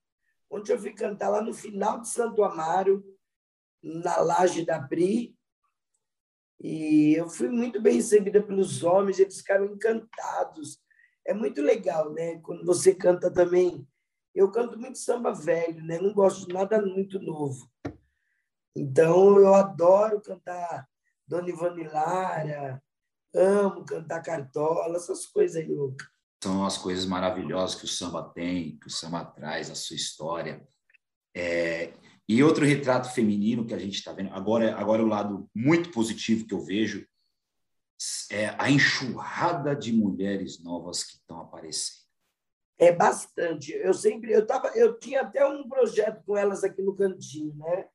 Ontem 0.48 0.72
eu 0.72 0.78
fui 0.78 0.92
cantar 0.92 1.30
lá 1.30 1.42
no 1.42 1.52
final 1.52 2.00
de 2.00 2.08
Santo 2.08 2.44
Amaro, 2.44 3.04
na 3.82 4.20
laje 4.20 4.64
da 4.64 4.80
Pri, 4.80 5.36
e 6.60 7.14
eu 7.14 7.28
fui 7.28 7.48
muito 7.48 7.82
bem 7.82 7.96
recebida 7.96 8.40
pelos 8.40 8.84
homens, 8.84 9.18
eles 9.18 9.38
ficaram 9.38 9.66
encantados. 9.66 10.80
É 11.26 11.34
muito 11.34 11.60
legal, 11.60 12.12
né? 12.12 12.38
Quando 12.38 12.64
você 12.64 12.94
canta 12.94 13.32
também. 13.32 13.84
Eu 14.34 14.50
canto 14.50 14.78
muito 14.78 14.98
samba 14.98 15.32
velho, 15.32 15.82
né? 15.84 15.98
Não 15.98 16.12
gosto 16.12 16.46
de 16.46 16.54
nada 16.54 16.80
muito 16.80 17.20
novo. 17.20 17.68
Então, 18.74 19.38
eu 19.38 19.54
adoro 19.54 20.20
cantar 20.20 20.88
Dona 21.26 21.48
Ivone 21.48 21.84
Lara, 21.84 22.82
amo 23.34 23.84
cantar 23.84 24.22
cartola, 24.22 24.96
essas 24.96 25.26
coisas 25.26 25.56
aí, 25.56 25.68
louca 25.68 26.12
são 26.42 26.66
as 26.66 26.76
coisas 26.76 27.06
maravilhosas 27.06 27.76
que 27.76 27.84
o 27.84 27.88
samba 27.88 28.20
tem, 28.34 28.76
que 28.78 28.88
o 28.88 28.90
samba 28.90 29.24
traz, 29.24 29.70
a 29.70 29.76
sua 29.76 29.94
história. 29.94 30.66
É, 31.34 31.94
e 32.28 32.42
outro 32.42 32.66
retrato 32.66 33.12
feminino 33.12 33.64
que 33.64 33.72
a 33.72 33.78
gente 33.78 33.94
está 33.94 34.12
vendo, 34.12 34.30
agora, 34.34 34.74
agora 34.76 35.04
o 35.04 35.06
lado 35.06 35.48
muito 35.54 35.90
positivo 35.90 36.44
que 36.44 36.52
eu 36.52 36.60
vejo, 36.60 37.06
é 38.28 38.56
a 38.58 38.68
enxurrada 38.68 39.76
de 39.76 39.92
mulheres 39.92 40.60
novas 40.64 41.04
que 41.04 41.12
estão 41.12 41.40
aparecendo. 41.40 42.01
É 42.82 42.92
bastante. 42.92 43.72
Eu 43.72 43.94
sempre, 43.94 44.32
eu 44.32 44.46
tava, 44.46 44.68
eu 44.74 44.98
tinha 44.98 45.22
até 45.22 45.46
um 45.46 45.68
projeto 45.68 46.22
com 46.24 46.36
elas 46.36 46.64
aqui 46.64 46.82
no 46.82 46.96
cantinho, 46.96 47.54
né? 47.56 47.88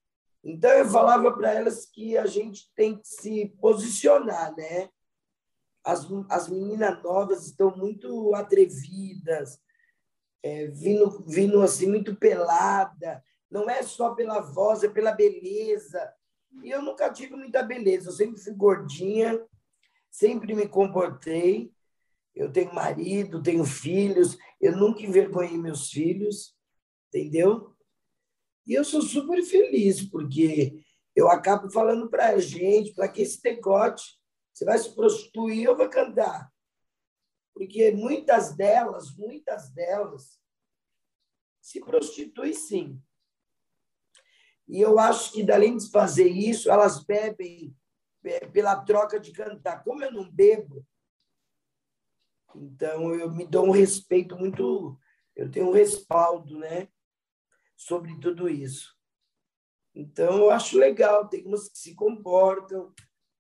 Então 0.44 0.70
eu 0.72 0.88
falava 0.88 1.32
para 1.34 1.54
elas 1.54 1.86
que 1.86 2.18
a 2.18 2.26
gente 2.26 2.72
tem 2.74 2.98
que 2.98 3.08
se 3.08 3.54
posicionar, 3.60 4.56
né? 4.56 4.90
as, 5.88 6.06
as 6.30 6.50
meninas 6.50 7.02
novas 7.02 7.46
estão 7.48 7.74
muito 7.76 8.36
atrevidas, 8.36 9.58
é, 10.44 10.68
vindo, 10.68 11.24
vindo 11.26 11.62
assim 11.62 11.88
muito 11.88 12.14
pelada. 12.18 13.24
Não 13.50 13.70
é 13.70 13.82
só 13.82 14.14
pela 14.14 14.42
voz, 14.42 14.84
é 14.84 14.90
pela 14.90 15.14
beleza. 15.14 16.14
E 16.62 16.70
eu 16.70 16.82
nunca 16.82 17.10
tive 17.10 17.38
muita 17.38 17.64
beleza. 17.64 18.10
Eu 18.10 18.14
sempre 18.14 18.42
fui 18.42 18.54
gordinha, 18.54 19.42
sempre 20.12 20.54
me 20.54 20.68
comportei. 20.68 21.72
Eu 22.38 22.52
tenho 22.52 22.74
marido, 22.74 23.42
tenho 23.42 23.66
filhos. 23.66 24.38
Eu 24.62 24.78
nunca 24.78 25.02
envergonhei 25.02 25.58
meus 25.58 25.90
filhos, 25.90 26.56
entendeu? 27.08 27.76
E 28.66 28.74
eu 28.74 28.84
sou 28.84 29.02
super 29.02 29.42
feliz, 29.44 30.02
porque 30.02 30.84
eu 31.16 31.30
acabo 31.30 31.70
falando 31.72 32.10
para 32.10 32.30
a 32.30 32.40
gente, 32.40 32.94
para 32.94 33.08
que 33.08 33.22
esse 33.22 33.42
decote 33.42 34.18
você 34.58 34.66
vai 34.66 34.78
se 34.80 34.96
prostituir 34.96 35.70
ou 35.70 35.78
vai 35.78 35.88
cantar? 35.88 36.52
Porque 37.54 37.92
muitas 37.92 38.56
delas, 38.56 39.16
muitas 39.16 39.70
delas, 39.70 40.40
se 41.62 41.80
prostituem 41.80 42.54
sim. 42.54 43.00
E 44.68 44.82
eu 44.82 44.98
acho 44.98 45.32
que, 45.32 45.50
além 45.52 45.78
de 45.78 45.92
fazer 45.92 46.28
isso, 46.28 46.72
elas 46.72 47.04
bebem 47.04 47.76
é, 48.26 48.48
pela 48.48 48.84
troca 48.84 49.20
de 49.20 49.32
cantar. 49.32 49.84
Como 49.84 50.04
eu 50.04 50.12
não 50.12 50.28
bebo, 50.28 50.84
então 52.64 53.14
eu 53.14 53.32
me 53.32 53.46
dou 53.46 53.68
um 53.68 53.72
respeito 53.72 54.36
muito, 54.38 54.98
eu 55.36 55.50
tenho 55.50 55.68
um 55.70 55.74
respaldo, 55.74 56.58
né, 56.58 56.88
sobre 57.76 58.20
tudo 58.20 58.50
isso. 58.50 58.96
Então 59.94 60.38
eu 60.38 60.52
acho 60.52 60.78
legal, 60.78 61.28
tem 61.28 61.46
umas 61.46 61.70
que 61.70 61.78
se 61.78 61.96
comportam, 61.96 62.94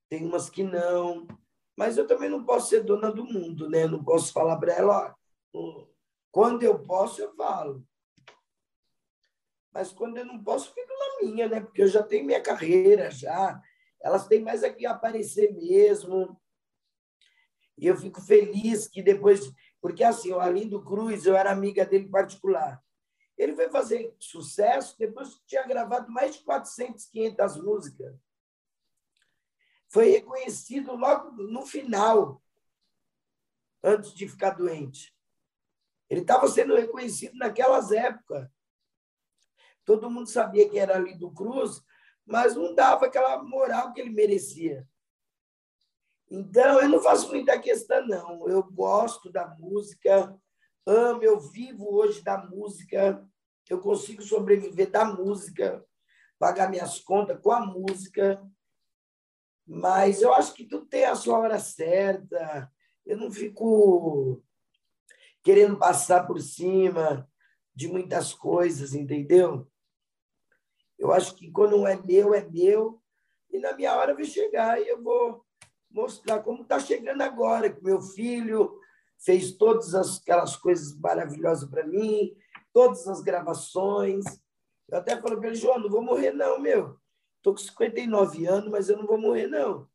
tem 0.09 0.25
umas 0.25 0.49
que 0.49 0.63
não. 0.63 1.27
Mas 1.75 1.97
eu 1.97 2.07
também 2.07 2.29
não 2.29 2.43
posso 2.43 2.69
ser 2.69 2.83
dona 2.83 3.11
do 3.11 3.23
mundo, 3.23 3.69
né? 3.69 3.85
Não 3.85 4.03
posso 4.03 4.33
falar 4.33 4.57
para 4.57 4.73
ela, 4.73 5.15
ó, 5.53 5.87
quando 6.31 6.63
eu 6.63 6.79
posso, 6.79 7.21
eu 7.21 7.35
falo. 7.35 7.85
Mas 9.71 9.91
quando 9.91 10.17
eu 10.17 10.25
não 10.25 10.43
posso, 10.43 10.73
fico 10.73 10.91
na 10.91 11.27
minha, 11.27 11.47
né? 11.47 11.61
Porque 11.61 11.83
eu 11.83 11.87
já 11.87 12.01
tenho 12.01 12.25
minha 12.25 12.41
carreira, 12.41 13.11
já. 13.11 13.61
Elas 14.01 14.27
têm 14.27 14.41
mais 14.41 14.63
aqui 14.63 14.87
a 14.87 14.91
aparecer 14.91 15.53
mesmo. 15.53 16.39
E 17.77 17.87
eu 17.87 17.95
fico 17.95 18.21
feliz 18.21 18.87
que 18.87 19.01
depois... 19.01 19.51
Porque, 19.79 20.03
assim, 20.03 20.31
o 20.31 20.39
Arlindo 20.39 20.83
Cruz, 20.83 21.25
eu 21.25 21.35
era 21.35 21.51
amiga 21.51 21.85
dele 21.85 22.09
particular. 22.09 22.83
Ele 23.37 23.55
foi 23.55 23.69
fazer 23.69 24.15
sucesso 24.19 24.97
depois 24.97 25.35
que 25.35 25.45
tinha 25.45 25.67
gravado 25.67 26.11
mais 26.11 26.35
de 26.35 26.43
400, 26.43 27.05
500 27.05 27.57
músicas 27.61 28.15
foi 29.89 30.09
reconhecido 30.09 30.95
logo 30.95 31.31
no 31.43 31.65
final, 31.65 32.41
antes 33.83 34.13
de 34.13 34.27
ficar 34.27 34.51
doente. 34.51 35.15
Ele 36.09 36.21
estava 36.21 36.47
sendo 36.47 36.75
reconhecido 36.75 37.37
naquelas 37.37 37.91
épocas. 37.91 38.49
Todo 39.85 40.09
mundo 40.09 40.27
sabia 40.27 40.69
que 40.69 40.77
era 40.77 40.95
ali 40.95 41.17
Cruz, 41.33 41.81
mas 42.25 42.55
não 42.55 42.75
dava 42.75 43.05
aquela 43.05 43.41
moral 43.43 43.93
que 43.93 44.01
ele 44.01 44.09
merecia. 44.09 44.87
Então, 46.29 46.81
eu 46.81 46.89
não 46.89 47.01
faço 47.01 47.29
muita 47.29 47.59
questão, 47.59 48.05
não. 48.05 48.47
Eu 48.49 48.61
gosto 48.63 49.31
da 49.31 49.47
música, 49.47 50.37
amo, 50.85 51.23
eu 51.23 51.39
vivo 51.39 51.93
hoje 51.93 52.21
da 52.21 52.37
música, 52.37 53.25
eu 53.69 53.79
consigo 53.79 54.21
sobreviver 54.21 54.91
da 54.91 55.05
música, 55.05 55.85
pagar 56.37 56.69
minhas 56.69 56.99
contas 56.99 57.39
com 57.41 57.51
a 57.51 57.65
música. 57.65 58.45
Mas 59.65 60.21
eu 60.21 60.33
acho 60.33 60.53
que 60.53 60.65
tudo 60.65 60.85
tem 60.85 61.05
a 61.05 61.15
sua 61.15 61.39
hora 61.39 61.59
certa. 61.59 62.71
Eu 63.05 63.17
não 63.17 63.31
fico 63.31 64.43
querendo 65.41 65.77
passar 65.77 66.27
por 66.27 66.41
cima 66.41 67.29
de 67.73 67.87
muitas 67.87 68.33
coisas, 68.33 68.93
entendeu? 68.93 69.69
Eu 70.97 71.11
acho 71.11 71.35
que 71.35 71.51
quando 71.51 71.85
é 71.87 71.95
meu, 71.95 72.33
é 72.33 72.45
meu. 72.49 73.01
E 73.49 73.59
na 73.59 73.73
minha 73.73 73.95
hora 73.95 74.13
vai 74.13 74.25
chegar 74.25 74.81
e 74.81 74.89
eu 74.89 75.01
vou 75.01 75.46
mostrar 75.89 76.41
como 76.41 76.63
está 76.63 76.79
chegando 76.79 77.21
agora, 77.21 77.69
com 77.69 77.83
meu 77.83 78.01
filho, 78.01 78.79
fez 79.19 79.51
todas 79.53 79.93
aquelas 79.95 80.55
coisas 80.55 80.97
maravilhosas 80.97 81.69
para 81.69 81.85
mim, 81.85 82.35
todas 82.73 83.07
as 83.07 83.21
gravações. 83.21 84.23
Eu 84.87 84.97
até 84.97 85.19
falei 85.19 85.37
para 85.37 85.47
ele, 85.47 85.55
João, 85.55 85.79
não 85.79 85.89
vou 85.89 86.01
morrer 86.01 86.31
não, 86.31 86.59
meu. 86.59 86.99
Estou 87.37 87.53
com 87.53 87.59
59 87.59 88.45
anos, 88.45 88.69
mas 88.69 88.89
eu 88.89 88.97
não 88.97 89.05
vou 89.05 89.17
morrer 89.17 89.47
não. 89.47 89.89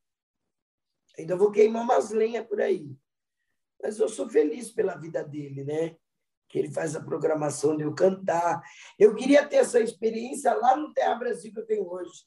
Ainda 1.19 1.37
vou 1.37 1.51
queimar 1.51 1.83
umas 1.83 2.11
lenhas 2.11 2.47
por 2.47 2.61
aí. 2.61 2.97
Mas 3.83 3.99
eu 3.99 4.09
sou 4.09 4.29
feliz 4.29 4.71
pela 4.71 4.97
vida 4.97 5.23
dele, 5.25 5.65
né? 5.65 5.97
Que 6.49 6.59
ele 6.59 6.73
faz 6.73 6.95
a 6.95 7.03
programação 7.03 7.77
de 7.77 7.83
eu 7.83 7.95
cantar. 7.95 8.63
Eu 8.99 9.15
queria 9.15 9.47
ter 9.47 9.57
essa 9.57 9.81
experiência 9.81 10.55
lá 10.55 10.77
no 10.77 10.93
Terra 10.93 11.15
Brasil 11.17 11.53
que 11.53 11.61
eu 11.61 11.67
tenho 11.67 11.89
hoje. 11.89 12.25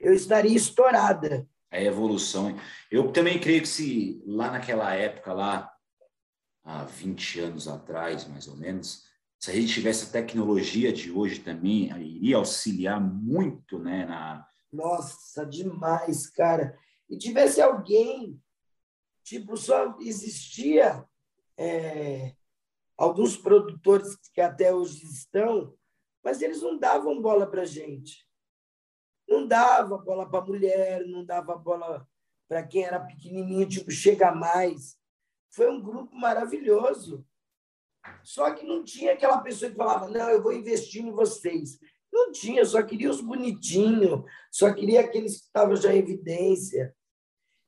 Eu 0.00 0.14
estaria 0.14 0.56
estourada. 0.56 1.46
A 1.70 1.80
evolução. 1.80 2.58
Eu 2.90 3.12
também 3.12 3.38
creio 3.38 3.60
que 3.60 3.68
se 3.68 4.22
lá 4.26 4.50
naquela 4.50 4.92
época, 4.94 5.32
lá 5.32 5.70
há 6.64 6.84
20 6.84 7.40
anos 7.40 7.68
atrás, 7.68 8.26
mais 8.26 8.48
ou 8.48 8.56
menos, 8.56 9.04
se 9.38 9.50
a 9.50 9.54
gente 9.54 9.72
tivesse 9.72 10.06
a 10.06 10.10
tecnologia 10.10 10.92
de 10.92 11.10
hoje 11.12 11.40
também, 11.40 11.90
iria 12.00 12.36
auxiliar 12.36 13.00
muito 13.00 13.78
né, 13.78 14.06
na. 14.06 14.46
Nossa, 14.72 15.44
demais, 15.44 16.28
cara. 16.28 16.78
E 17.08 17.16
tivesse 17.16 17.60
alguém, 17.60 18.40
tipo, 19.22 19.56
só 19.56 19.96
existia 20.00 21.04
é, 21.56 22.34
alguns 22.96 23.36
produtores 23.36 24.16
que 24.32 24.40
até 24.40 24.74
hoje 24.74 25.04
estão, 25.04 25.74
mas 26.22 26.40
eles 26.40 26.62
não 26.62 26.78
davam 26.78 27.20
bola 27.20 27.46
para 27.46 27.64
gente. 27.64 28.26
Não 29.30 29.46
dava 29.46 29.96
bola 29.96 30.28
para 30.28 30.44
mulher, 30.44 31.06
não 31.06 31.24
dava 31.24 31.54
bola 31.56 32.04
para 32.48 32.66
quem 32.66 32.82
era 32.82 32.98
pequenininho, 32.98 33.68
tipo, 33.68 33.88
chega 33.88 34.32
mais. 34.32 34.98
Foi 35.52 35.70
um 35.70 35.80
grupo 35.80 36.16
maravilhoso. 36.16 37.24
Só 38.24 38.52
que 38.52 38.66
não 38.66 38.82
tinha 38.82 39.12
aquela 39.12 39.38
pessoa 39.38 39.70
que 39.70 39.76
falava, 39.76 40.08
não, 40.08 40.28
eu 40.30 40.42
vou 40.42 40.52
investir 40.52 41.04
em 41.04 41.12
vocês. 41.12 41.78
Não 42.12 42.32
tinha, 42.32 42.64
só 42.64 42.82
queria 42.82 43.08
os 43.08 43.20
bonitinhos, 43.20 44.24
só 44.50 44.74
queria 44.74 45.00
aqueles 45.00 45.38
que 45.38 45.46
estavam 45.46 45.76
já 45.76 45.94
em 45.94 45.98
evidência. 45.98 46.92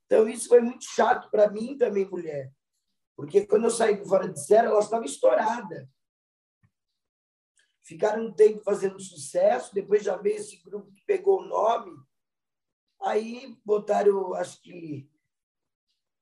Então, 0.07 0.29
isso 0.29 0.49
foi 0.49 0.61
muito 0.61 0.85
chato 0.85 1.31
para 1.31 1.49
mim 1.49 1.79
também, 1.79 2.11
mulher. 2.11 2.51
Porque 3.17 3.47
quando 3.47 3.65
eu 3.65 3.71
saí 3.71 3.97
do 3.97 4.05
Fora 4.05 4.29
de 4.29 4.45
Série, 4.45 4.67
ela 4.67 4.81
estava 4.81 5.05
estourada. 5.05 5.89
Ficaram 7.83 8.27
um 8.27 8.33
tempo 8.33 8.63
fazendo 8.63 9.01
sucesso, 9.01 9.75
depois 9.75 10.05
já 10.05 10.17
veio 10.17 10.37
esse 10.37 10.63
grupo 10.63 10.93
que 10.93 11.05
pegou 11.05 11.41
o 11.41 11.47
nome. 11.47 11.93
Aí 13.01 13.59
botaram, 13.65 14.35
acho 14.35 14.63
que, 14.63 15.09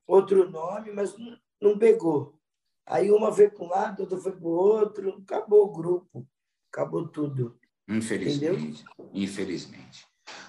outro 0.07 0.51
nome, 0.51 0.91
mas 0.93 1.17
não, 1.19 1.39
não 1.61 1.79
pegou. 1.79 2.39
Aí 2.87 3.11
uma 3.11 3.31
foi 3.31 3.51
para 3.51 3.65
um 3.65 3.69
lado, 3.69 4.01
outra 4.01 4.19
foi 4.19 4.33
para 4.33 4.49
o 4.49 4.51
outro, 4.51 5.23
acabou 5.23 5.67
o 5.67 5.73
grupo, 5.73 6.27
acabou 6.73 7.07
tudo. 7.07 7.59
Infelizmente. 7.87 8.83
Entendeu? 8.83 9.11
Infelizmente. 9.13 10.07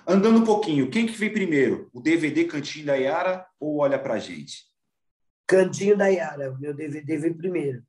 Andando 0.08 0.40
um 0.40 0.46
pouquinho, 0.46 0.90
quem 0.90 1.06
que 1.06 1.14
veio 1.14 1.34
primeiro? 1.34 1.90
O 1.94 2.02
DVD 2.02 2.46
Cantinho 2.46 2.86
da 2.86 2.96
Yara 2.96 3.46
ou 3.60 3.78
Olha 3.78 4.00
Pra 4.00 4.18
Gente? 4.18 4.66
Cantinho 5.46 5.98
da 5.98 6.08
Yara, 6.08 6.58
meu 6.58 6.74
DVD 6.74 7.18
veio 7.18 7.38
primeiro. 7.38 7.84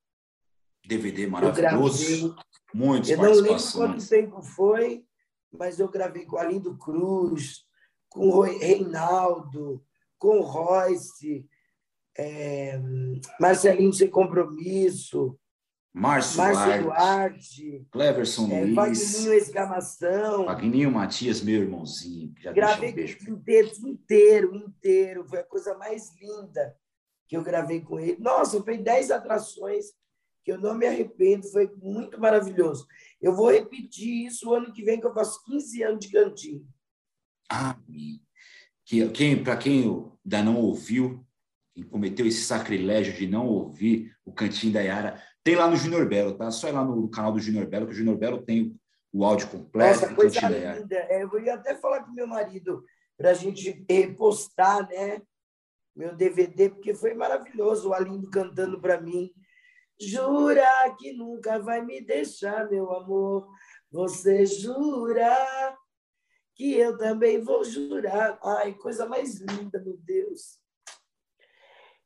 DVD 0.85 1.27
maravilhoso. 1.27 2.35
Muitos 2.75 3.11
Eu 3.11 3.19
não 3.19 3.33
lembro 3.33 3.73
quanto 3.73 4.09
tempo 4.09 4.43
foi, 4.43 5.05
mas 5.51 5.79
eu 5.79 5.89
gravei 5.89 6.25
com 6.25 6.39
Alindo 6.39 6.77
Cruz, 6.77 7.65
com 8.09 8.29
o 8.29 8.41
Reinaldo, 8.41 9.85
com 10.19 10.39
o 10.39 10.43
Royce, 10.43 11.47
é, 12.17 12.81
Marcelinho 13.39 13.93
Sem 13.93 14.09
Compromisso, 14.09 15.39
Márcio, 15.95 16.39
Márcio 16.39 16.83
Duarte, 16.85 17.87
Cleverson 17.91 18.49
é, 18.51 18.61
Luiz, 18.63 18.75
Vagninho 18.75 19.33
Exclamação, 19.35 20.45
Vagninho 20.47 20.91
Matias, 20.91 21.43
meu 21.43 21.61
irmãozinho. 21.63 22.33
Já 22.41 22.53
gravei 22.53 22.95
um 23.29 23.35
inteiro, 23.35 23.71
inteiro, 23.85 24.57
inteiro. 24.57 25.25
Foi 25.29 25.41
a 25.41 25.45
coisa 25.45 25.77
mais 25.77 26.11
linda 26.19 26.75
que 27.29 27.37
eu 27.37 27.43
gravei 27.43 27.83
com 27.83 28.01
ele. 28.01 28.17
Nossa, 28.19 28.63
foi 28.63 28.79
10 28.79 29.11
atrações 29.11 29.93
que 30.45 30.53
eu 30.53 30.59
não 30.59 30.75
me 30.75 30.87
arrependo, 30.87 31.51
foi 31.51 31.71
muito 31.77 32.21
maravilhoso. 32.21 32.87
Eu 33.21 33.35
vou 33.35 33.51
repetir 33.51 34.27
isso 34.27 34.49
o 34.51 34.55
ano 34.55 34.73
que 34.73 34.83
vem, 34.83 35.01
que 35.01 35.07
eu 35.07 35.15
faço 35.15 35.43
15 35.45 35.83
anos 35.83 36.07
de 36.07 36.13
cantinho. 36.13 36.67
Ah, 37.51 37.77
que, 38.85 39.09
quem, 39.11 39.43
para 39.43 39.57
quem 39.57 39.85
ainda 40.25 40.43
não 40.43 40.57
ouviu, 40.57 41.25
quem 41.75 41.85
cometeu 41.85 42.27
esse 42.27 42.43
sacrilégio 42.43 43.15
de 43.15 43.27
não 43.27 43.47
ouvir 43.47 44.15
o 44.25 44.33
Cantinho 44.33 44.73
da 44.73 44.81
Yara, 44.81 45.23
tem 45.45 45.57
lá 45.57 45.69
no 45.69 45.77
Junior 45.77 46.09
Belo, 46.09 46.35
tá? 46.35 46.51
Só 46.51 46.69
ir 46.69 46.73
lá 46.73 46.85
no 46.85 47.09
canal 47.09 47.33
do 47.33 47.41
Junior 47.41 47.67
Belo, 47.67 47.87
que 47.87 47.93
o 47.93 47.97
Junior 47.97 48.17
Belo 48.17 48.43
tem 48.43 48.77
o 49.13 49.25
áudio 49.25 49.49
completo. 49.49 50.01
Nossa, 50.01 50.15
coisa 50.15 50.49
linda. 50.49 50.97
É, 50.97 51.23
eu 51.23 51.41
ia 51.41 51.55
até 51.55 51.75
falar 51.75 52.05
com 52.05 52.13
meu 52.13 52.27
marido 52.27 52.85
para 53.17 53.31
a 53.31 53.35
gente 53.35 53.85
repostar, 53.89 54.89
né? 54.89 55.21
Meu 55.95 56.17
DVD, 56.17 56.71
porque 56.71 56.95
foi 56.95 57.13
maravilhoso 57.13 57.91
o 57.91 57.95
Alindo 57.95 58.31
cantando 58.31 58.81
para 58.81 59.01
mim. 59.01 59.31
Jura 60.03 60.67
que 60.99 61.13
nunca 61.13 61.59
vai 61.59 61.81
me 61.85 62.01
deixar, 62.01 62.69
meu 62.69 62.93
amor. 62.93 63.49
Você 63.91 64.45
jura 64.45 65.77
que 66.57 66.75
eu 66.75 66.99
também 66.99 67.41
vou 67.41 67.65
jurar. 67.65 68.39
Ai, 68.43 68.75
coisa 68.75 69.07
mais 69.07 69.41
linda, 69.41 69.81
meu 69.81 69.97
Deus. 69.99 70.59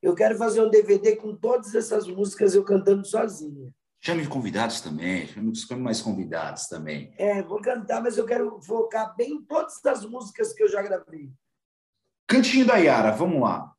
Eu 0.03 0.15
quero 0.15 0.37
fazer 0.37 0.61
um 0.61 0.71
DVD 0.71 1.17
com 1.17 1.35
todas 1.35 1.75
essas 1.75 2.07
músicas 2.07 2.55
eu 2.55 2.65
cantando 2.65 3.05
sozinha. 3.07 3.73
Chame 4.01 4.27
convidados 4.27 4.81
também, 4.81 5.27
chame 5.27 5.83
mais 5.83 6.01
convidados 6.01 6.67
também. 6.67 7.13
É, 7.19 7.43
vou 7.43 7.61
cantar, 7.61 8.03
mas 8.03 8.19
eu 8.19 8.27
quero 8.27 8.61
focar 8.61 9.17
bem 9.17 9.33
em 9.33 9.45
todas 9.45 9.85
as 9.85 10.05
músicas 10.05 10.53
que 10.53 10.63
eu 10.63 10.69
já 10.69 10.83
gravei. 10.83 11.33
Cantinho 12.29 12.67
da 12.67 12.77
Yara, 12.77 13.11
vamos 13.11 13.41
lá. 13.41 13.76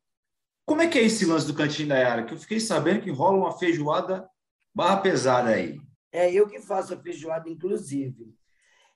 Como 0.68 0.82
é 0.82 0.86
que 0.86 0.98
é 0.98 1.02
esse 1.02 1.24
lance 1.24 1.46
do 1.46 1.54
Cantinho 1.54 1.88
da 1.88 1.96
Yara? 1.96 2.26
Que 2.26 2.34
eu 2.34 2.38
fiquei 2.38 2.60
sabendo 2.60 3.00
que 3.00 3.10
rola 3.10 3.38
uma 3.38 3.58
feijoada 3.58 4.28
barra 4.74 4.98
pesada 4.98 5.48
aí. 5.48 5.80
É 6.12 6.30
eu 6.30 6.46
que 6.46 6.60
faço 6.60 6.92
a 6.92 7.00
feijoada, 7.00 7.48
inclusive. 7.48 8.36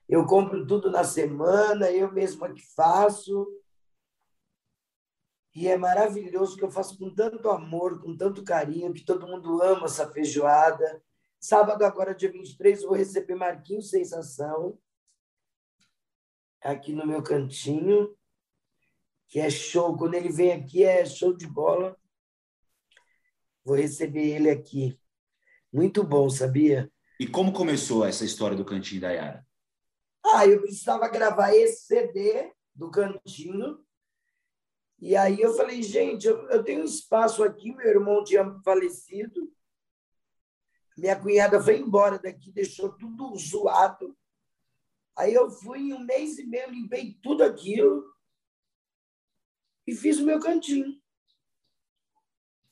Eu 0.06 0.26
compro 0.26 0.66
tudo 0.66 0.90
na 0.90 1.02
semana, 1.02 1.90
eu 1.90 2.12
mesma 2.12 2.52
que 2.52 2.60
faço. 2.76 3.48
E 5.54 5.66
é 5.66 5.78
maravilhoso 5.78 6.58
que 6.58 6.62
eu 6.62 6.70
faço 6.70 6.98
com 6.98 7.08
tanto 7.14 7.48
amor, 7.48 8.02
com 8.02 8.14
tanto 8.14 8.44
carinho, 8.44 8.92
que 8.92 9.02
todo 9.02 9.26
mundo 9.26 9.62
ama 9.62 9.86
essa 9.86 10.06
feijoada. 10.12 11.02
Sábado, 11.40 11.86
agora, 11.86 12.14
dia 12.14 12.30
23, 12.30 12.82
eu 12.82 12.88
vou 12.90 12.98
receber 12.98 13.34
Marquinhos 13.34 13.88
Sensação, 13.88 14.78
aqui 16.60 16.92
no 16.92 17.06
meu 17.06 17.22
cantinho, 17.22 18.14
que 19.32 19.40
é 19.40 19.48
show. 19.48 19.96
Quando 19.96 20.12
ele 20.12 20.28
vem 20.28 20.52
aqui, 20.52 20.84
é 20.84 21.06
show 21.06 21.32
de 21.34 21.46
bola. 21.46 21.98
Vou 23.64 23.74
receber 23.74 24.28
ele 24.28 24.50
aqui. 24.50 25.00
Muito 25.72 26.04
bom, 26.04 26.28
sabia? 26.28 26.92
E 27.18 27.26
como 27.26 27.50
começou 27.50 28.04
essa 28.04 28.26
história 28.26 28.54
do 28.54 28.64
Cantinho 28.64 29.00
da 29.00 29.10
Yara? 29.10 29.46
Ah, 30.22 30.46
eu 30.46 30.60
precisava 30.60 31.08
gravar 31.08 31.54
esse 31.54 31.86
CD 31.86 32.52
do 32.74 32.90
Cantinho 32.90 33.82
e 34.98 35.16
aí 35.16 35.40
eu 35.40 35.54
falei, 35.54 35.82
gente, 35.82 36.26
eu, 36.26 36.48
eu 36.50 36.62
tenho 36.62 36.82
um 36.82 36.84
espaço 36.84 37.42
aqui, 37.42 37.74
meu 37.74 37.88
irmão 37.88 38.22
tinha 38.22 38.44
falecido, 38.62 39.52
minha 40.96 41.18
cunhada 41.18 41.60
foi 41.60 41.78
embora 41.78 42.18
daqui, 42.18 42.52
deixou 42.52 42.92
tudo 42.92 43.34
zoado. 43.36 44.16
Aí 45.16 45.34
eu 45.34 45.50
fui 45.50 45.78
em 45.80 45.94
um 45.94 46.04
mês 46.04 46.38
e 46.38 46.46
meio, 46.46 46.70
limpei 46.70 47.18
tudo 47.20 47.42
aquilo 47.42 48.12
e 49.86 49.94
fiz 49.94 50.18
o 50.18 50.26
meu 50.26 50.40
cantinho. 50.40 51.00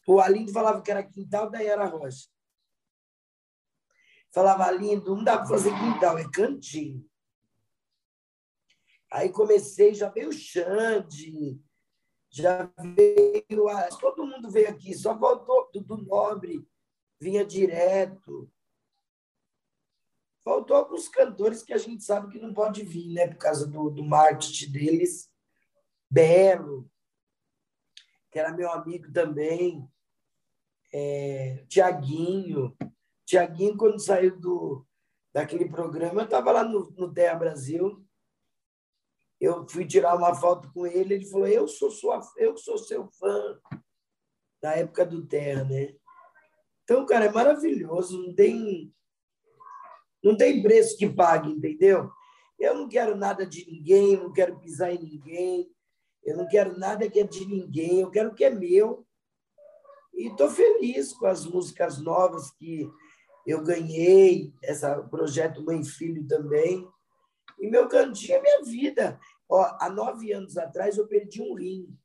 O 0.07 0.21
Alindo 0.21 0.53
falava 0.53 0.83
que 0.83 0.91
era 0.91 1.03
quintal, 1.03 1.51
daí 1.51 1.67
era 1.67 1.87
rocha. 1.87 2.29
Falava, 4.33 4.65
Alindo, 4.65 5.15
não 5.15 5.25
dá 5.25 5.39
para 5.39 5.49
fazer 5.49 5.71
quintal, 5.71 6.19
é 6.19 6.29
cantinho. 6.31 7.09
Aí 9.13 9.29
comecei, 9.31 9.93
já 9.93 10.09
veio 10.09 10.29
o 10.29 10.33
Xande, 10.33 11.61
já 12.31 12.73
veio, 12.97 13.69
a, 13.69 13.89
todo 13.89 14.25
mundo 14.25 14.51
veio 14.51 14.69
aqui, 14.69 14.95
só 14.95 15.19
faltou 15.19 15.69
do 15.75 15.97
Nobre, 15.97 16.65
vinha 17.21 17.45
direto. 17.45 18.51
Faltou 20.45 20.77
alguns 20.77 21.09
cantores 21.09 21.63
que 21.63 21.73
a 21.73 21.79
gente 21.79 22.05
sabe 22.05 22.33
que 22.33 22.39
não 22.39 22.55
pode 22.55 22.85
vir, 22.85 23.13
né, 23.13 23.27
por 23.27 23.37
causa 23.37 23.67
do, 23.67 23.91
do 23.91 24.03
marketing 24.03 24.73
deles. 24.73 25.31
Belo, 26.09 26.91
que 28.31 28.39
era 28.39 28.53
meu 28.53 28.71
amigo 28.71 29.13
também. 29.13 29.87
É, 30.93 31.65
Tiaguinho. 31.69 32.77
Tiaguinho, 33.25 33.77
quando 33.77 34.01
saiu 34.01 34.39
do, 34.39 34.87
daquele 35.33 35.69
programa, 35.69 36.23
eu 36.23 36.25
estava 36.25 36.53
lá 36.53 36.65
no, 36.65 36.91
no 36.93 37.13
Terra 37.13 37.37
Brasil 37.37 38.05
eu 39.41 39.67
fui 39.67 39.87
tirar 39.87 40.17
uma 40.17 40.35
foto 40.35 40.71
com 40.73 40.87
ele, 40.87 41.15
ele 41.15 41.25
falou: 41.25 41.49
"Eu 41.49 41.67
sou 41.67 41.91
sua, 41.91 42.21
eu 42.37 42.57
sou 42.57 42.77
seu 42.77 43.09
fã". 43.09 43.59
na 44.63 44.75
época 44.75 45.07
do 45.07 45.27
Terra, 45.27 45.65
né? 45.65 45.95
Então, 46.85 47.07
cara, 47.07 47.25
é 47.25 47.33
maravilhoso, 47.33 48.23
não 48.23 48.35
tem 48.35 48.95
não 50.23 50.37
tem 50.37 50.63
preço 50.63 50.99
que 50.99 51.09
pague, 51.09 51.51
entendeu? 51.51 52.11
Eu 52.59 52.75
não 52.75 52.87
quero 52.87 53.17
nada 53.17 53.47
de 53.47 53.65
ninguém, 53.65 54.19
não 54.19 54.31
quero 54.31 54.61
pisar 54.61 54.93
em 54.93 55.03
ninguém, 55.03 55.75
eu 56.25 56.37
não 56.37 56.47
quero 56.47 56.79
nada 56.79 57.09
que 57.09 57.21
é 57.21 57.25
de 57.25 57.47
ninguém, 57.47 58.01
eu 58.01 58.11
quero 58.11 58.31
o 58.31 58.35
que 58.35 58.45
é 58.45 58.51
meu. 58.51 59.07
E 60.15 60.29
estou 60.29 60.51
feliz 60.51 61.13
com 61.13 61.27
as 61.27 61.47
músicas 61.47 61.99
novas 61.99 62.51
que 62.51 62.89
eu 63.47 63.63
ganhei, 63.63 64.53
esse 64.63 64.87
projeto 65.09 65.65
Mãe 65.65 65.83
Filho 65.83 66.27
também. 66.27 66.87
E 67.59 67.69
meu 67.69 67.89
cantinho 67.89 68.35
é 68.37 68.43
minha 68.43 68.63
vida. 68.63 69.21
Ó, 69.49 69.63
há 69.81 69.89
nove 69.89 70.33
anos 70.33 70.57
atrás 70.57 70.97
eu 70.97 71.09
perdi 71.09 71.43
um 71.43 71.55
rim. 71.55 71.97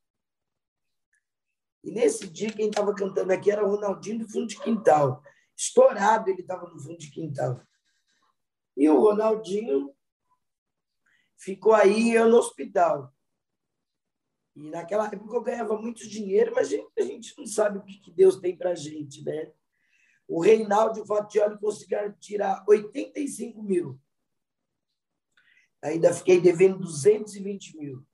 E 1.84 1.91
nesse 1.91 2.28
dia, 2.28 2.51
quem 2.51 2.69
estava 2.69 2.95
cantando 2.95 3.32
aqui 3.32 3.51
era 3.51 3.63
o 3.63 3.69
Ronaldinho 3.69 4.19
do 4.19 4.30
fundo 4.30 4.47
de 4.47 4.60
quintal. 4.60 5.21
Estourado 5.56 6.30
ele 6.30 6.41
estava 6.41 6.67
no 6.67 6.80
fundo 6.80 6.97
de 6.97 7.12
quintal. 7.12 7.62
E 8.75 8.89
o 8.89 8.99
Ronaldinho 8.99 9.93
ficou 11.38 11.73
aí 11.73 12.13
eu 12.13 12.28
no 12.28 12.38
hospital. 12.38 13.14
E 14.55 14.69
naquela 14.69 15.07
época 15.07 15.35
eu 15.35 15.41
ganhava 15.41 15.77
muito 15.77 16.07
dinheiro, 16.07 16.53
mas 16.55 16.67
a 16.67 16.71
gente, 16.71 16.91
a 16.97 17.01
gente 17.01 17.37
não 17.37 17.45
sabe 17.45 17.77
o 17.77 17.83
que 17.83 18.11
Deus 18.11 18.37
tem 18.37 18.55
para 18.55 18.71
a 18.71 18.75
gente, 18.75 19.23
né? 19.23 19.51
O 20.27 20.41
Reinaldo 20.41 21.05
Fatioli 21.05 21.59
conseguiu 21.59 22.13
tirar 22.19 22.63
85 22.67 23.61
mil. 23.61 23.99
Ainda 25.81 26.13
fiquei 26.13 26.39
devendo 26.39 26.79
220 26.79 27.77
mil. 27.77 28.07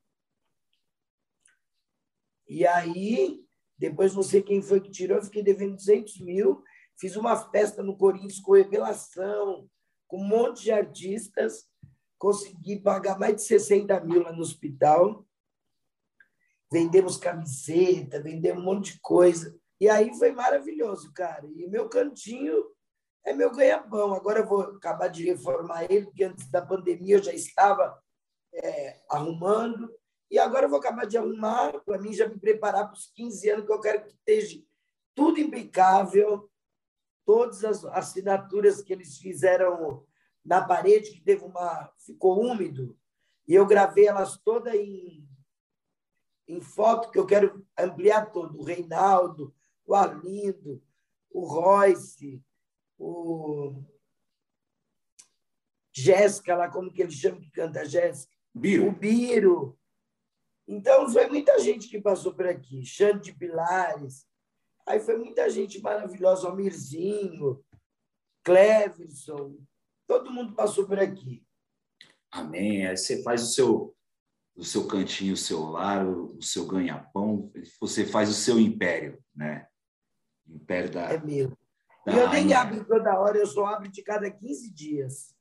E 2.48 2.68
aí, 2.68 3.46
depois 3.78 4.14
não 4.14 4.24
sei 4.24 4.42
quem 4.42 4.62
foi 4.62 4.82
que 4.82 4.92
tirou, 4.92 5.18
eu 5.18 5.24
fiquei 5.24 5.42
devendo 5.42 5.76
200 5.76 6.20
mil. 6.20 6.64
Fiz 6.98 7.16
uma 7.16 7.36
festa 7.50 7.82
no 7.82 7.96
Corinthians 7.96 8.40
com 8.40 8.54
revelação, 8.54 9.70
com 10.06 10.18
um 10.18 10.28
monte 10.28 10.64
de 10.64 10.72
artistas. 10.72 11.70
Consegui 12.18 12.80
pagar 12.80 13.18
mais 13.18 13.36
de 13.36 13.44
60 13.44 14.02
mil 14.02 14.22
lá 14.22 14.34
no 14.34 14.42
hospital. 14.42 15.26
Vendemos 16.72 17.18
camiseta, 17.18 18.22
vendemos 18.22 18.64
um 18.64 18.66
monte 18.66 18.94
de 18.94 19.00
coisa. 19.02 19.56
E 19.80 19.90
aí 19.90 20.14
foi 20.18 20.32
maravilhoso, 20.32 21.12
cara. 21.14 21.46
E 21.46 21.68
meu 21.68 21.90
cantinho 21.90 22.64
é 23.26 23.34
meu 23.34 23.52
ganha-pão. 23.52 24.14
Agora 24.14 24.40
eu 24.40 24.48
vou 24.48 24.62
acabar 24.62 25.08
de 25.08 25.26
reformar 25.26 25.84
ele, 25.92 26.06
porque 26.06 26.24
antes 26.24 26.50
da 26.50 26.62
pandemia 26.62 27.16
eu 27.16 27.24
já 27.24 27.34
estava 27.34 28.00
é, 28.54 29.02
arrumando. 29.10 29.92
E 30.30 30.40
agora 30.40 30.66
eu 30.66 30.70
vou 30.70 30.80
acabar 30.80 31.06
de 31.06 31.18
arrumar, 31.18 31.74
para 31.84 32.00
mim 32.00 32.14
já 32.14 32.28
me 32.28 32.40
preparar 32.40 32.86
para 32.86 32.94
os 32.94 33.08
15 33.08 33.50
anos, 33.50 33.66
que 33.66 33.74
eu 33.74 33.82
quero 33.82 34.06
que 34.06 34.12
esteja 34.12 34.64
tudo 35.14 35.40
impecável, 35.42 36.50
todas 37.26 37.66
as 37.66 37.84
assinaturas 37.86 38.82
que 38.82 38.94
eles 38.94 39.18
fizeram 39.18 40.06
na 40.44 40.64
parede, 40.64 41.12
que 41.12 41.22
teve 41.22 41.44
uma. 41.44 41.92
ficou 42.06 42.40
úmido, 42.40 42.98
e 43.48 43.54
eu 43.54 43.66
gravei 43.66 44.08
elas 44.08 44.38
todas 44.38 44.74
em, 44.74 45.28
em 46.52 46.62
foto, 46.62 47.10
que 47.10 47.18
eu 47.18 47.26
quero 47.26 47.66
ampliar 47.78 48.32
todo. 48.32 48.60
O 48.60 48.64
Reinaldo, 48.64 49.54
o 49.86 49.96
Arlindo, 49.96 50.84
o 51.30 51.46
Royce, 51.46 52.44
o 52.98 53.82
Jéssica, 55.94 56.56
lá 56.56 56.70
como 56.70 56.92
que 56.92 57.02
ele 57.02 57.12
chama 57.12 57.40
que 57.40 57.50
canta 57.52 57.86
Jéssica? 57.86 58.34
Biro. 58.54 58.90
O 58.90 58.92
Biro. 58.92 59.80
Então, 60.68 61.10
foi 61.10 61.28
muita 61.28 61.58
gente 61.60 61.88
que 61.88 62.02
passou 62.02 62.34
por 62.34 62.46
aqui. 62.46 62.84
Xande 62.86 63.32
de 63.32 63.34
Pilares. 63.34 64.28
Aí 64.86 65.00
foi 65.00 65.18
muita 65.18 65.50
gente 65.50 65.82
maravilhosa. 65.82 66.48
Almirzinho, 66.48 67.64
Cleverson. 68.44 69.58
Todo 70.06 70.32
mundo 70.32 70.54
passou 70.54 70.86
por 70.86 71.00
aqui. 71.00 71.46
Amém. 72.30 72.88
Aí 72.88 72.98
você 72.98 73.24
faz 73.24 73.44
o 73.44 73.54
seu, 73.54 73.96
o 74.62 74.64
seu 74.64 74.86
cantinho, 74.86 75.34
o 75.34 75.38
seu 75.38 75.64
lar, 75.64 76.08
o 76.08 76.40
seu 76.40 76.68
ganha-pão. 76.68 77.52
Você 77.80 78.06
faz 78.06 78.30
o 78.30 78.34
seu 78.34 78.60
império, 78.60 79.18
né? 79.36 79.66
Império 80.48 80.92
da... 80.92 81.14
É 81.14 81.18
meu. 81.18 81.58
E 82.06 82.16
eu 82.16 82.30
nem 82.30 82.54
abro 82.54 82.86
toda 82.86 83.20
hora. 83.20 83.40
Eu 83.40 83.48
só 83.48 83.66
abro 83.66 83.90
de 83.90 84.04
cada 84.04 84.30
15 84.30 84.72
dias. 84.72 85.36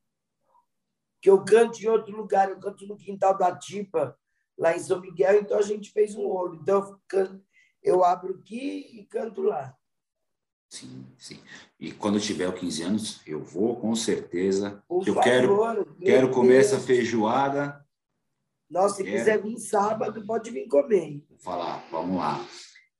Que 1.20 1.28
eu 1.28 1.44
canto 1.44 1.78
em 1.82 1.86
outro 1.86 2.16
lugar. 2.16 2.48
Eu 2.48 2.58
canto 2.58 2.86
no 2.86 2.96
quintal 2.96 3.36
da 3.36 3.54
Tipa 3.54 4.18
lá 4.56 4.74
em 4.74 4.78
São 4.78 4.98
Miguel, 5.00 5.40
então 5.40 5.58
a 5.58 5.62
gente 5.62 5.90
fez 5.90 6.14
um 6.14 6.22
ouro. 6.22 6.58
Então 6.62 6.98
eu 7.82 8.02
abro 8.02 8.36
aqui 8.36 9.00
e 9.00 9.04
canto 9.04 9.42
lá. 9.42 9.76
Sim, 10.70 11.06
sim. 11.18 11.42
E 11.78 11.92
quando 11.92 12.14
eu 12.14 12.22
tiver 12.22 12.50
15 12.50 12.82
anos, 12.82 13.20
eu 13.26 13.42
vou 13.42 13.76
com 13.76 13.94
certeza. 13.94 14.82
Por 14.88 15.06
eu 15.06 15.14
favor, 15.14 15.22
quero, 15.22 15.96
quero 15.96 16.30
comer 16.30 16.56
essa 16.56 16.80
feijoada. 16.80 17.84
Nossa, 18.70 18.96
se 18.96 19.04
quero... 19.04 19.16
quiser 19.16 19.42
vir 19.42 19.58
sábado, 19.58 20.24
pode 20.24 20.50
vir 20.50 20.68
comer. 20.68 21.22
Vou 21.28 21.38
falar, 21.38 21.84
vamos 21.90 22.16
lá. 22.16 22.46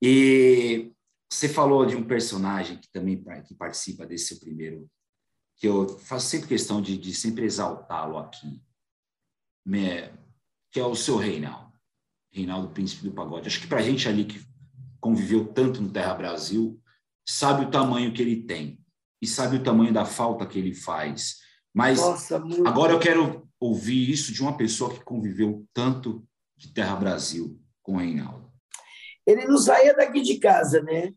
E 0.03 0.93
você 1.31 1.49
falou 1.49 1.87
de 1.87 1.95
um 1.95 2.03
personagem 2.03 2.79
que 2.79 2.91
também 2.91 3.23
que 3.47 3.55
participa 3.55 4.05
desse 4.05 4.27
seu 4.27 4.41
primeiro, 4.41 4.89
que 5.57 5.69
eu 5.69 5.99
faço 6.01 6.27
sempre 6.27 6.49
questão 6.49 6.83
de, 6.83 6.99
de 6.99 7.15
sempre 7.15 7.45
exaltá-lo 7.45 8.19
aqui 8.19 8.61
que 10.71 10.81
é 10.81 10.85
o 10.85 10.95
seu 10.95 11.17
Reinaldo, 11.17 11.73
Reinaldo 12.33 12.71
Príncipe 12.71 13.05
do 13.05 13.13
Pagode. 13.13 13.49
Acho 13.49 13.61
que 13.61 13.67
para 13.67 13.81
a 13.81 13.83
gente 13.83 14.09
ali 14.09 14.25
que 14.25 14.41
conviveu 15.01 15.47
tanto 15.53 15.83
no 15.83 15.91
Terra 15.91 16.15
Brasil, 16.15 16.81
sabe 17.27 17.65
o 17.65 17.71
tamanho 17.71 18.13
que 18.13 18.23
ele 18.23 18.45
tem 18.45 18.79
e 19.21 19.27
sabe 19.27 19.57
o 19.57 19.63
tamanho 19.63 19.93
da 19.93 20.05
falta 20.05 20.47
que 20.47 20.59
ele 20.59 20.75
faz. 20.75 21.39
Mas 21.75 22.01
Nossa, 22.01 22.43
agora 22.67 22.93
eu 22.93 23.01
quero 23.01 23.49
ouvir 23.61 24.11
isso 24.11 24.33
de 24.33 24.43
uma 24.43 24.57
pessoa 24.57 24.93
que 24.93 25.05
conviveu 25.05 25.67
tanto 25.75 26.27
de 26.57 26.73
Terra 26.73 26.97
Brasil 26.97 27.61
com 27.83 27.95
o 27.95 27.99
Reinaldo. 27.99 28.51
Ele 29.27 29.47
não 29.47 29.59
saía 29.59 29.95
daqui 29.95 30.23
de 30.23 30.39
casa, 30.39 30.83
né? 30.83 31.15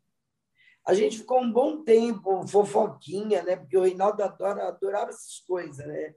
A 0.85 0.93
gente 0.93 1.19
ficou 1.19 1.41
um 1.41 1.51
bom 1.51 1.83
tempo, 1.83 2.45
fofoquinha, 2.45 3.41
né? 3.43 3.55
Porque 3.55 3.77
o 3.77 3.83
Reinaldo 3.83 4.21
adora, 4.21 4.67
adorava 4.67 5.09
essas 5.09 5.39
coisas, 5.47 5.85
né? 5.87 6.13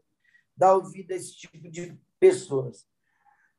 Dar 0.57 0.75
ouvido 0.75 1.13
a 1.13 1.17
esse 1.17 1.37
tipo 1.37 1.71
de 1.71 1.97
pessoas. 2.19 2.85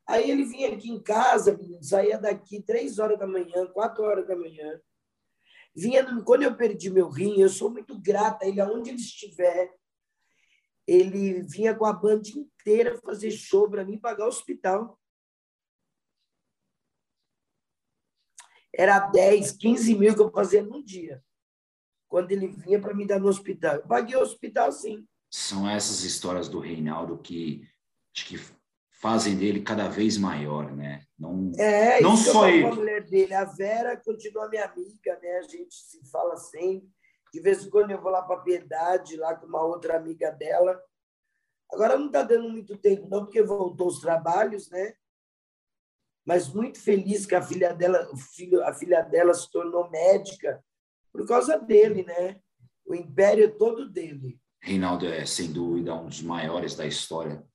Aí 0.06 0.30
ele 0.30 0.44
vinha 0.44 0.72
aqui 0.72 0.90
em 0.90 1.02
casa, 1.02 1.58
saía 1.80 2.18
daqui 2.18 2.62
três 2.62 2.98
horas 2.98 3.18
da 3.18 3.26
manhã, 3.26 3.66
quatro 3.66 4.04
horas 4.04 4.26
da 4.26 4.36
manhã. 4.36 4.80
Vinha, 5.74 6.04
quando 6.24 6.42
eu 6.42 6.56
perdi 6.56 6.90
meu 6.90 7.08
rim, 7.08 7.40
eu 7.40 7.48
sou 7.48 7.70
muito 7.70 7.98
grata 7.98 8.44
a 8.44 8.48
ele, 8.48 8.60
aonde 8.60 8.90
ele 8.90 8.98
estiver. 8.98 9.70
Ele 10.88 11.42
vinha 11.42 11.74
com 11.74 11.84
a 11.84 11.92
banda 11.92 12.26
inteira 12.30 12.98
fazer 13.04 13.30
show 13.30 13.68
para 13.68 13.84
mim 13.84 13.98
pagar 13.98 14.24
o 14.24 14.28
hospital. 14.28 14.98
Era 18.72 18.98
10, 19.00 19.52
15 19.52 19.94
mil 19.94 20.14
que 20.14 20.22
eu 20.22 20.30
fazia 20.30 20.62
num 20.62 20.82
dia. 20.82 21.22
Quando 22.08 22.32
ele 22.32 22.46
vinha 22.46 22.80
para 22.80 22.94
me 22.94 23.06
dar 23.06 23.20
no 23.20 23.28
hospital. 23.28 23.76
Eu 23.76 23.86
paguei 23.86 24.16
o 24.16 24.22
hospital, 24.22 24.72
sim. 24.72 25.06
São 25.30 25.68
essas 25.68 26.04
histórias 26.04 26.48
do 26.48 26.58
Reinaldo 26.58 27.18
que 27.18 27.68
acho 28.16 28.24
que 28.24 28.40
fazem 28.90 29.36
dele 29.36 29.60
cada 29.60 29.88
vez 29.88 30.16
maior, 30.16 30.74
né? 30.74 31.04
Não, 31.18 31.52
é, 31.58 32.00
não 32.00 32.16
só 32.16 32.48
ele. 32.48 32.64
A 32.64 32.74
mulher 32.74 33.04
dele, 33.04 33.34
a 33.34 33.44
Vera, 33.44 33.94
continua 33.94 34.48
minha 34.48 34.64
amiga, 34.64 35.18
né? 35.20 35.36
A 35.36 35.42
gente 35.42 35.74
se 35.74 36.02
fala 36.10 36.34
sempre. 36.38 36.88
De 37.32 37.40
vez 37.40 37.64
em 37.64 37.70
quando 37.70 37.90
eu 37.90 38.00
vou 38.00 38.10
lá 38.10 38.22
para 38.22 38.40
Piedade, 38.40 39.16
lá 39.16 39.34
com 39.34 39.46
uma 39.46 39.62
outra 39.62 39.96
amiga 39.96 40.30
dela. 40.30 40.80
Agora 41.70 41.98
não 41.98 42.06
está 42.06 42.22
dando 42.22 42.48
muito 42.48 42.76
tempo, 42.78 43.08
não, 43.08 43.24
porque 43.24 43.42
voltou 43.42 43.88
os 43.88 44.00
trabalhos, 44.00 44.70
né? 44.70 44.94
Mas 46.26 46.52
muito 46.52 46.80
feliz 46.80 47.26
que 47.26 47.34
a 47.34 47.42
filha 47.42 47.74
dela, 47.74 48.08
filho, 48.34 48.64
a 48.64 48.72
filha 48.72 49.02
dela 49.02 49.34
se 49.34 49.50
tornou 49.50 49.90
médica 49.90 50.62
por 51.12 51.26
causa 51.26 51.58
dele, 51.58 52.02
né? 52.04 52.40
O 52.86 52.94
império 52.94 53.44
é 53.44 53.48
todo 53.48 53.88
dele. 53.88 54.40
Reinaldo 54.62 55.06
é, 55.06 55.24
sem 55.26 55.52
dúvida, 55.52 55.94
um 55.94 56.06
dos 56.06 56.22
maiores 56.22 56.74
da 56.74 56.86
história 56.86 57.46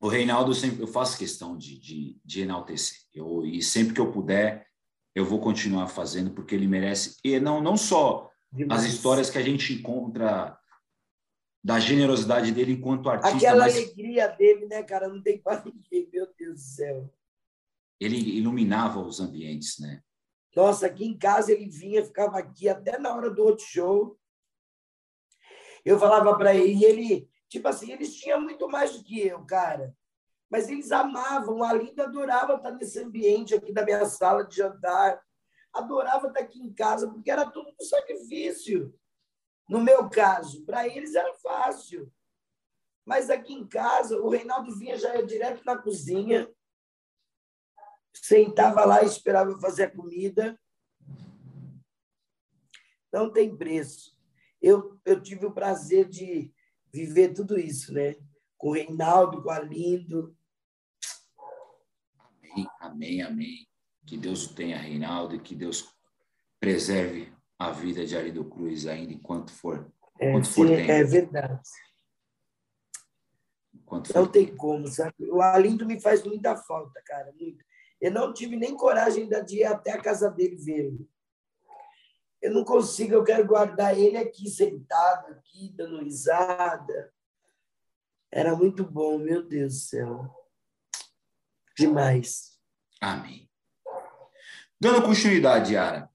o 0.00 0.08
Reinaldo 0.08 0.54
sempre 0.54 0.82
eu 0.82 0.86
faço 0.86 1.18
questão 1.18 1.56
de, 1.56 1.78
de, 1.78 2.18
de 2.24 2.40
enaltecer. 2.40 3.00
Eu, 3.12 3.44
e 3.44 3.62
sempre 3.62 3.94
que 3.94 4.00
eu 4.00 4.10
puder, 4.10 4.66
eu 5.14 5.26
vou 5.26 5.38
continuar 5.40 5.88
fazendo 5.88 6.30
porque 6.30 6.54
ele 6.54 6.66
merece. 6.66 7.18
E 7.22 7.38
não 7.38 7.60
não 7.60 7.76
só 7.76 8.29
Demais. 8.52 8.82
as 8.82 8.92
histórias 8.92 9.30
que 9.30 9.38
a 9.38 9.42
gente 9.42 9.72
encontra 9.74 10.58
da 11.62 11.78
generosidade 11.78 12.52
dele 12.52 12.72
enquanto 12.72 13.10
artista, 13.10 13.36
aquela 13.36 13.64
mas... 13.64 13.76
alegria 13.76 14.28
dele, 14.28 14.66
né, 14.66 14.82
cara, 14.82 15.08
não 15.08 15.22
tem 15.22 15.38
para 15.38 15.62
ninguém, 15.64 16.08
meu 16.12 16.26
Deus 16.36 16.54
do 16.54 16.60
céu. 16.60 17.14
Ele 18.00 18.16
iluminava 18.16 19.00
os 19.00 19.20
ambientes, 19.20 19.78
né? 19.78 20.02
Nossa, 20.56 20.86
aqui 20.86 21.04
em 21.04 21.16
casa 21.16 21.52
ele 21.52 21.68
vinha, 21.68 22.04
ficava 22.04 22.38
aqui 22.38 22.68
até 22.68 22.98
na 22.98 23.14
hora 23.14 23.30
do 23.30 23.44
outro 23.44 23.64
show. 23.64 24.18
Eu 25.84 25.98
falava 25.98 26.36
para 26.36 26.54
ele, 26.54 26.74
e 26.74 26.84
ele 26.84 27.30
Tipo 27.50 27.66
assim, 27.66 27.90
eles 27.90 28.14
tinham 28.14 28.40
muito 28.40 28.68
mais 28.68 28.96
do 28.96 29.02
que 29.02 29.26
eu, 29.26 29.44
cara. 29.44 29.92
Mas 30.48 30.68
eles 30.68 30.92
amavam, 30.92 31.64
a 31.64 31.72
Linda 31.72 32.04
adorava 32.04 32.54
estar 32.54 32.70
nesse 32.70 33.00
ambiente 33.00 33.54
aqui 33.54 33.72
da 33.72 33.84
minha 33.84 34.04
sala 34.06 34.44
de 34.44 34.56
jantar. 34.56 35.20
Adorava 35.72 36.28
estar 36.28 36.40
aqui 36.40 36.58
em 36.60 36.72
casa, 36.72 37.08
porque 37.08 37.30
era 37.30 37.50
tudo 37.50 37.70
um 37.70 37.84
sacrifício. 37.84 38.94
No 39.68 39.80
meu 39.80 40.08
caso, 40.10 40.64
para 40.64 40.86
eles 40.86 41.14
era 41.14 41.32
fácil. 41.34 42.12
Mas 43.04 43.30
aqui 43.30 43.54
em 43.54 43.66
casa, 43.66 44.20
o 44.20 44.28
Reinaldo 44.28 44.76
vinha 44.76 44.98
já 44.98 45.14
ia 45.16 45.26
direto 45.26 45.64
na 45.64 45.76
cozinha, 45.76 46.50
sentava 48.12 48.84
lá 48.84 49.02
e 49.02 49.06
esperava 49.06 49.58
fazer 49.60 49.84
a 49.84 49.90
comida. 49.90 50.58
Não 53.12 53.32
tem 53.32 53.56
preço. 53.56 54.16
Eu, 54.60 55.00
eu 55.04 55.20
tive 55.20 55.46
o 55.46 55.52
prazer 55.52 56.08
de 56.08 56.52
viver 56.92 57.32
tudo 57.32 57.58
isso, 57.58 57.92
né? 57.92 58.16
Com 58.58 58.68
o 58.70 58.74
Reinaldo, 58.74 59.42
com 59.42 59.50
a 59.50 59.58
Lindo. 59.58 60.36
Amém, 62.18 62.68
amém, 62.80 63.22
amém. 63.22 63.69
Que 64.10 64.16
Deus 64.16 64.44
o 64.44 64.54
tenha, 64.56 64.76
Reinaldo, 64.76 65.36
e 65.36 65.38
que 65.38 65.54
Deus 65.54 65.94
preserve 66.58 67.32
a 67.56 67.70
vida 67.70 68.04
de 68.04 68.16
Arido 68.16 68.44
Cruz 68.44 68.84
ainda 68.84 69.12
enquanto 69.12 69.52
for, 69.52 69.88
é, 70.18 70.30
enquanto 70.30 70.48
for 70.48 70.66
sim, 70.66 70.74
tempo. 70.74 70.90
É 70.90 71.04
verdade. 71.04 71.70
Enquanto 73.72 74.12
não 74.12 74.26
tem 74.26 74.52
como, 74.56 74.88
sabe? 74.88 75.14
O 75.30 75.40
Alindo 75.40 75.86
me 75.86 76.00
faz 76.00 76.24
muita 76.24 76.56
falta, 76.56 77.00
cara, 77.06 77.32
muito. 77.38 77.64
Eu 78.00 78.10
não 78.10 78.34
tive 78.34 78.56
nem 78.56 78.76
coragem 78.76 79.22
ainda 79.22 79.44
de 79.44 79.58
ir 79.58 79.64
até 79.64 79.92
a 79.92 80.02
casa 80.02 80.28
dele 80.28 80.56
ver. 80.56 80.92
Eu 82.42 82.52
não 82.52 82.64
consigo, 82.64 83.14
eu 83.14 83.22
quero 83.22 83.46
guardar 83.46 83.96
ele 83.96 84.16
aqui, 84.16 84.50
sentado, 84.50 85.34
aqui, 85.34 85.72
dando 85.76 86.02
risada. 86.02 87.14
Era 88.28 88.56
muito 88.56 88.82
bom, 88.82 89.18
meu 89.18 89.40
Deus 89.40 89.74
do 89.74 89.78
céu. 89.78 90.34
Demais. 91.78 92.58
Amém. 93.00 93.49
Dando 94.80 95.02
continuidade, 95.02 95.74
Yara. 95.74 96.08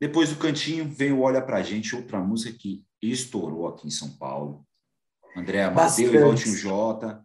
Depois 0.00 0.30
do 0.30 0.36
cantinho, 0.36 0.88
veio 0.88 1.20
Olha 1.20 1.40
Pra 1.40 1.62
Gente, 1.62 1.94
outra 1.94 2.18
música 2.18 2.58
que 2.58 2.84
estourou 3.00 3.68
aqui 3.68 3.86
em 3.86 3.90
São 3.90 4.16
Paulo. 4.16 4.66
André 5.36 5.62
Amadeu 5.62 6.12
e 6.12 6.18
Valtinho 6.18 6.56
Jota. 6.56 7.24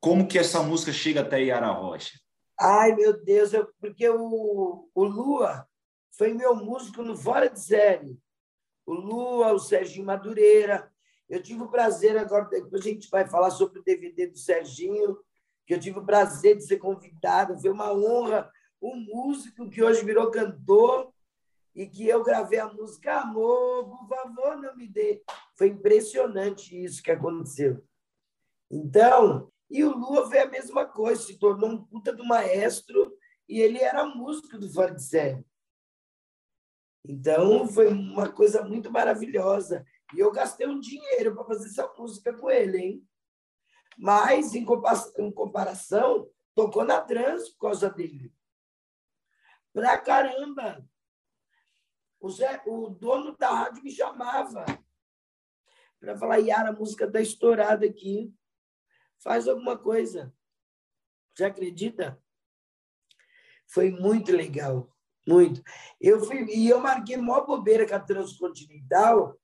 Como 0.00 0.26
que 0.26 0.38
essa 0.38 0.62
música 0.62 0.90
chega 0.90 1.20
até 1.20 1.42
Yara 1.42 1.70
Rocha? 1.70 2.18
Ai, 2.58 2.94
meu 2.94 3.22
Deus, 3.22 3.52
eu, 3.52 3.68
porque 3.78 4.08
o, 4.08 4.88
o 4.94 5.04
Lua 5.04 5.68
foi 6.16 6.32
meu 6.32 6.54
músico 6.54 7.02
no 7.02 7.14
Fora 7.14 7.50
de 7.50 7.60
Série. 7.60 8.18
O 8.86 8.94
Lua, 8.94 9.52
o 9.52 9.58
Serginho 9.58 10.06
Madureira. 10.06 10.90
Eu 11.28 11.42
tive 11.42 11.62
o 11.62 11.70
prazer, 11.70 12.16
agora 12.16 12.46
depois 12.46 12.80
a 12.80 12.88
gente 12.88 13.08
vai 13.10 13.28
falar 13.28 13.50
sobre 13.50 13.78
o 13.78 13.84
DVD 13.84 14.26
do 14.26 14.38
Serginho, 14.38 15.18
que 15.66 15.74
eu 15.74 15.78
tive 15.78 15.98
o 15.98 16.06
prazer 16.06 16.56
de 16.56 16.66
ser 16.66 16.78
convidado. 16.78 17.60
Foi 17.60 17.70
uma 17.70 17.92
honra. 17.92 18.50
Um 18.80 18.96
músico 18.96 19.68
que 19.68 19.82
hoje 19.82 20.04
virou 20.04 20.30
cantor 20.30 21.12
e 21.74 21.86
que 21.86 22.06
eu 22.08 22.22
gravei 22.22 22.58
a 22.58 22.72
música 22.72 23.20
Amor, 23.20 23.88
por 23.88 24.08
favor, 24.08 24.56
não 24.56 24.76
me 24.76 24.88
dê. 24.88 25.22
Foi 25.56 25.68
impressionante 25.68 26.82
isso 26.82 27.02
que 27.02 27.10
aconteceu. 27.10 27.84
Então, 28.70 29.50
e 29.70 29.84
o 29.84 29.96
Lua 29.96 30.26
foi 30.26 30.40
a 30.40 30.48
mesma 30.48 30.86
coisa, 30.86 31.22
se 31.22 31.38
tornou 31.38 31.70
um 31.70 31.84
puta 31.84 32.12
do 32.12 32.24
maestro 32.24 33.16
e 33.48 33.60
ele 33.60 33.78
era 33.78 34.04
músico 34.04 34.58
do 34.58 34.68
de 34.68 35.02
Série. 35.02 35.44
Então, 37.04 37.66
foi 37.66 37.88
uma 37.88 38.30
coisa 38.30 38.62
muito 38.62 38.90
maravilhosa. 38.90 39.84
E 40.14 40.20
eu 40.20 40.30
gastei 40.30 40.66
um 40.66 40.78
dinheiro 40.78 41.34
para 41.34 41.44
fazer 41.44 41.66
essa 41.66 41.92
música 41.96 42.32
com 42.32 42.50
ele, 42.50 42.78
hein? 42.78 43.08
Mas, 43.96 44.54
em 44.54 44.64
comparação, 44.64 46.28
tocou 46.54 46.84
na 46.84 47.00
trans 47.00 47.48
por 47.50 47.68
causa 47.68 47.90
dele. 47.90 48.32
Pra 49.72 49.98
caramba! 49.98 50.84
O, 52.20 52.28
Zé, 52.28 52.62
o 52.66 52.90
dono 52.90 53.36
da 53.36 53.50
rádio 53.50 53.82
me 53.82 53.90
chamava 53.90 54.64
para 56.00 56.16
falar, 56.16 56.38
Yara, 56.38 56.70
a 56.70 56.72
música 56.72 57.04
está 57.04 57.20
estourada 57.20 57.84
aqui. 57.84 58.34
Faz 59.18 59.46
alguma 59.46 59.76
coisa. 59.76 60.34
Você 61.34 61.44
acredita? 61.44 62.20
Foi 63.66 63.90
muito 63.90 64.32
legal. 64.32 64.90
Muito. 65.26 65.62
Eu 66.00 66.24
fui, 66.24 66.44
e 66.46 66.68
eu 66.68 66.80
marquei 66.80 67.18
maior 67.18 67.46
bobeira 67.46 67.86
com 67.86 67.94
a 67.94 68.00
Transcontinental, 68.00 69.38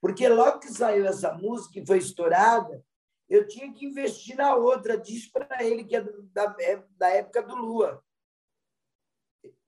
porque 0.00 0.28
logo 0.28 0.60
que 0.60 0.68
saiu 0.68 1.06
essa 1.06 1.32
música 1.32 1.80
e 1.80 1.86
foi 1.86 1.98
estourada, 1.98 2.84
eu 3.26 3.48
tinha 3.48 3.72
que 3.72 3.86
investir 3.86 4.36
na 4.36 4.54
outra. 4.54 4.98
Diz 4.98 5.26
para 5.26 5.64
ele 5.64 5.84
que 5.84 5.96
é 5.96 6.02
da, 6.02 6.54
é 6.60 6.84
da 6.90 7.08
época 7.08 7.42
do 7.42 7.56
Lua 7.56 8.04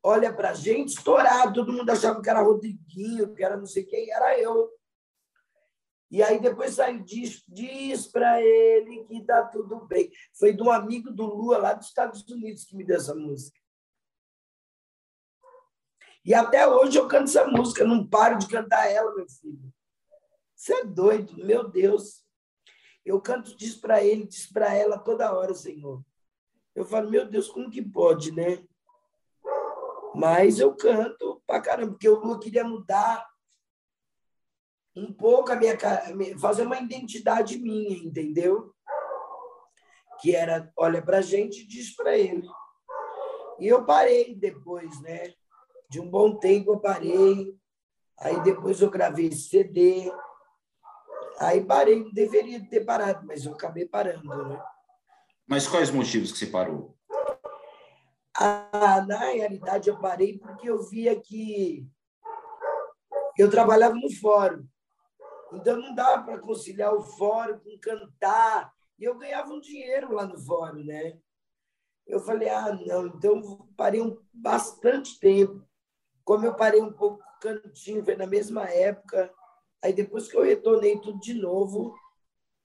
olha 0.06 0.32
para 0.32 0.50
a 0.50 0.54
gente 0.54 0.90
estourado, 0.90 1.52
todo 1.52 1.72
mundo 1.72 1.90
achava 1.90 2.22
que 2.22 2.30
era 2.30 2.40
Rodriguinho, 2.40 3.34
que 3.34 3.42
era 3.42 3.56
não 3.56 3.66
sei 3.66 3.82
quem, 3.82 4.08
era 4.08 4.38
eu. 4.38 4.70
E 6.08 6.22
aí 6.22 6.40
depois 6.40 6.74
saiu, 6.76 7.02
diz, 7.02 7.42
diz 7.48 8.06
para 8.06 8.40
ele 8.40 9.04
que 9.06 9.16
está 9.16 9.44
tudo 9.46 9.84
bem. 9.86 10.08
Foi 10.38 10.54
de 10.54 10.62
um 10.62 10.70
amigo 10.70 11.10
do 11.10 11.26
Lua, 11.26 11.58
lá 11.58 11.74
dos 11.74 11.88
Estados 11.88 12.22
Unidos, 12.28 12.64
que 12.64 12.76
me 12.76 12.84
deu 12.84 12.96
essa 12.96 13.16
música. 13.16 13.58
E 16.24 16.32
até 16.32 16.68
hoje 16.68 16.98
eu 16.98 17.08
canto 17.08 17.24
essa 17.24 17.44
música, 17.48 17.84
não 17.84 18.06
paro 18.06 18.38
de 18.38 18.46
cantar 18.46 18.88
ela, 18.88 19.12
meu 19.12 19.28
filho. 19.28 19.74
Você 20.54 20.72
é 20.72 20.84
doido, 20.84 21.44
meu 21.44 21.68
Deus. 21.68 22.24
Eu 23.04 23.20
canto, 23.20 23.56
diz 23.56 23.74
para 23.74 24.04
ele, 24.04 24.24
diz 24.24 24.46
para 24.46 24.72
ela 24.72 24.98
toda 24.98 25.34
hora, 25.34 25.52
Senhor. 25.52 26.00
Eu 26.76 26.84
falo, 26.84 27.10
meu 27.10 27.28
Deus, 27.28 27.48
como 27.48 27.70
que 27.70 27.82
pode, 27.82 28.30
né? 28.30 28.64
Mas 30.16 30.58
eu 30.58 30.74
canto 30.74 31.42
pra 31.46 31.60
caramba, 31.60 31.92
porque 31.92 32.08
Lua 32.08 32.40
queria 32.40 32.64
mudar 32.64 33.22
um 34.96 35.12
pouco 35.12 35.52
a 35.52 35.56
minha 35.56 35.76
fazer 36.40 36.62
uma 36.62 36.80
identidade 36.80 37.58
minha, 37.58 37.98
entendeu? 37.98 38.74
Que 40.18 40.34
era, 40.34 40.72
olha 40.74 41.02
pra 41.02 41.20
gente 41.20 41.60
e 41.60 41.66
diz 41.66 41.94
para 41.94 42.16
ele. 42.16 42.48
E 43.60 43.66
eu 43.68 43.84
parei 43.84 44.34
depois, 44.34 44.98
né? 45.02 45.34
De 45.90 46.00
um 46.00 46.08
bom 46.08 46.38
tempo 46.38 46.72
eu 46.72 46.80
parei. 46.80 47.54
Aí 48.18 48.42
depois 48.42 48.80
eu 48.80 48.88
gravei 48.88 49.30
CD. 49.32 50.10
Aí 51.38 51.62
parei, 51.62 52.10
deveria 52.14 52.66
ter 52.70 52.86
parado, 52.86 53.26
mas 53.26 53.44
eu 53.44 53.52
acabei 53.52 53.86
parando, 53.86 54.48
né? 54.48 54.62
Mas 55.46 55.68
quais 55.68 55.90
motivos 55.90 56.32
que 56.32 56.38
você 56.38 56.46
parou? 56.46 56.95
Ah, 58.38 59.04
na 59.06 59.18
realidade, 59.18 59.88
eu 59.88 59.98
parei 59.98 60.38
porque 60.38 60.68
eu 60.68 60.82
via 60.88 61.18
que 61.18 61.88
eu 63.38 63.50
trabalhava 63.50 63.94
no 63.94 64.10
fórum. 64.20 64.66
Então, 65.52 65.76
não 65.76 65.94
dava 65.94 66.22
para 66.24 66.38
conciliar 66.38 66.94
o 66.94 67.02
fórum 67.02 67.58
com 67.58 67.78
cantar. 67.78 68.72
E 68.98 69.04
eu 69.04 69.16
ganhava 69.16 69.52
um 69.52 69.60
dinheiro 69.60 70.12
lá 70.12 70.26
no 70.26 70.38
fórum, 70.38 70.84
né? 70.84 71.18
Eu 72.06 72.20
falei, 72.20 72.48
ah, 72.48 72.72
não. 72.86 73.06
Então, 73.06 73.68
parei 73.76 74.00
um, 74.00 74.18
bastante 74.32 75.18
tempo. 75.18 75.62
Como 76.24 76.44
eu 76.44 76.54
parei 76.54 76.80
um 76.80 76.92
pouco 76.92 77.22
cantinho, 77.40 78.04
foi 78.04 78.16
na 78.16 78.26
mesma 78.26 78.64
época. 78.64 79.32
Aí, 79.82 79.92
depois 79.92 80.28
que 80.28 80.36
eu 80.36 80.42
retornei 80.42 80.98
tudo 81.00 81.18
de 81.20 81.34
novo, 81.34 81.94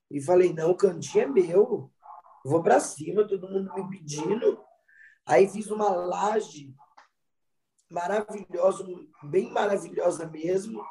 e 0.10 0.22
falei, 0.22 0.54
não, 0.54 0.72
o 0.72 0.78
cantinho 0.78 1.24
é 1.24 1.28
meu. 1.28 1.92
Vou 2.44 2.64
para 2.64 2.80
cima, 2.80 3.28
todo 3.28 3.50
mundo 3.50 3.74
me 3.74 3.90
pedindo. 3.90 4.60
Aí 5.32 5.48
fiz 5.48 5.68
uma 5.72 5.90
laje 5.90 6.74
maravilhosa, 7.90 8.86
bem 9.24 9.50
maravilhosa 9.52 10.28
mesmo. 10.28 10.84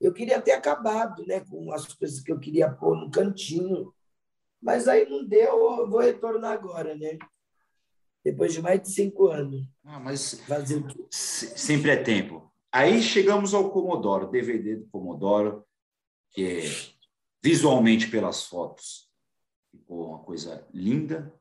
Eu 0.00 0.12
queria 0.12 0.40
ter 0.40 0.52
acabado 0.52 1.26
né, 1.26 1.40
com 1.40 1.72
as 1.72 1.92
coisas 1.94 2.20
que 2.20 2.30
eu 2.30 2.38
queria 2.38 2.70
pôr 2.70 2.96
no 2.96 3.10
cantinho, 3.10 3.92
mas 4.62 4.88
aí 4.88 5.08
não 5.08 5.26
deu, 5.26 5.78
eu 5.78 5.90
vou 5.90 6.00
retornar 6.00 6.52
agora, 6.52 6.94
né? 6.94 7.18
Depois 8.24 8.52
de 8.52 8.62
mais 8.62 8.80
de 8.80 8.90
cinco 8.90 9.28
anos. 9.28 9.66
Ah, 9.84 9.98
mas 9.98 10.34
Fazer... 10.46 10.84
sempre 11.10 11.90
é 11.90 11.96
tempo. 11.96 12.50
Aí 12.70 13.02
chegamos 13.02 13.54
ao 13.54 13.70
Comodoro, 13.70 14.30
DVD 14.30 14.76
do 14.76 14.86
Comodoro, 14.88 15.66
que 16.30 16.44
é 16.46 16.62
visualmente 17.42 18.08
pelas 18.08 18.44
fotos 18.44 19.10
ficou 19.70 20.08
uma 20.08 20.18
coisa 20.18 20.66
linda. 20.72 21.32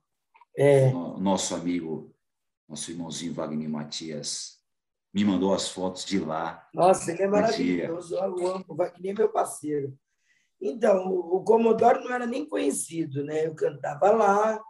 É. 0.55 0.87
O 0.87 1.19
nosso 1.19 1.55
amigo 1.55 2.13
nosso 2.69 2.91
irmãozinho 2.91 3.33
Wagner 3.33 3.67
Matias 3.67 4.59
me 5.11 5.25
mandou 5.25 5.55
as 5.55 5.67
fotos 5.67 6.05
de 6.05 6.19
lá. 6.19 6.69
Nossa, 6.71 7.11
ele 7.11 7.23
é 7.23 7.27
maravilhoso. 7.27 8.15
Eu 8.15 8.47
amo. 8.47 8.65
O 8.67 8.75
Wagner 8.75 9.11
é 9.11 9.17
meu 9.17 9.29
parceiro. 9.29 9.97
Então, 10.61 11.07
o 11.07 11.43
Comodoro 11.43 12.03
não 12.03 12.13
era 12.13 12.27
nem 12.27 12.47
conhecido, 12.47 13.23
né? 13.23 13.47
Eu 13.47 13.55
cantava 13.55 14.11
lá. 14.11 14.63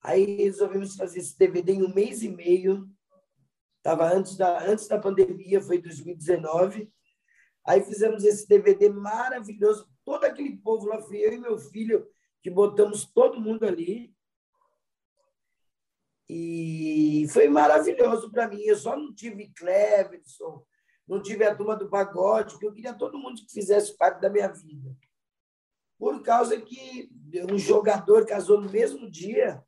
Aí 0.00 0.36
resolvemos 0.36 0.94
fazer 0.94 1.18
esse 1.18 1.36
DVD 1.36 1.72
em 1.72 1.82
um 1.82 1.92
mês 1.92 2.22
e 2.22 2.28
meio. 2.28 2.88
Estava 3.78 4.12
antes 4.12 4.36
da, 4.36 4.62
antes 4.64 4.86
da 4.86 4.98
pandemia, 4.98 5.60
foi 5.60 5.80
2019. 5.80 6.88
Aí 7.66 7.82
fizemos 7.82 8.22
esse 8.22 8.46
DVD 8.46 8.90
maravilhoso. 8.90 9.88
Todo 10.04 10.24
aquele 10.24 10.56
povo 10.58 10.86
lá, 10.86 11.02
fui 11.02 11.18
eu 11.18 11.32
e 11.32 11.38
meu 11.38 11.58
filho, 11.58 12.06
que 12.42 12.50
botamos 12.50 13.04
todo 13.04 13.40
mundo 13.40 13.66
ali. 13.66 14.14
E 16.32 17.26
foi 17.30 17.48
maravilhoso 17.48 18.30
para 18.30 18.46
mim. 18.46 18.60
Eu 18.60 18.76
só 18.76 18.96
não 18.96 19.12
tive 19.12 19.48
Cleverson, 19.48 20.64
não 21.08 21.20
tive 21.20 21.44
a 21.44 21.52
turma 21.52 21.74
do 21.74 21.90
pagode, 21.90 22.52
porque 22.52 22.66
eu 22.66 22.72
queria 22.72 22.94
todo 22.94 23.18
mundo 23.18 23.42
que 23.44 23.52
fizesse 23.52 23.96
parte 23.96 24.20
da 24.20 24.30
minha 24.30 24.46
vida. 24.46 24.96
Por 25.98 26.22
causa 26.22 26.60
que 26.60 27.10
um 27.50 27.58
jogador 27.58 28.24
casou 28.26 28.60
no 28.60 28.70
mesmo 28.70 29.10
dia 29.10 29.60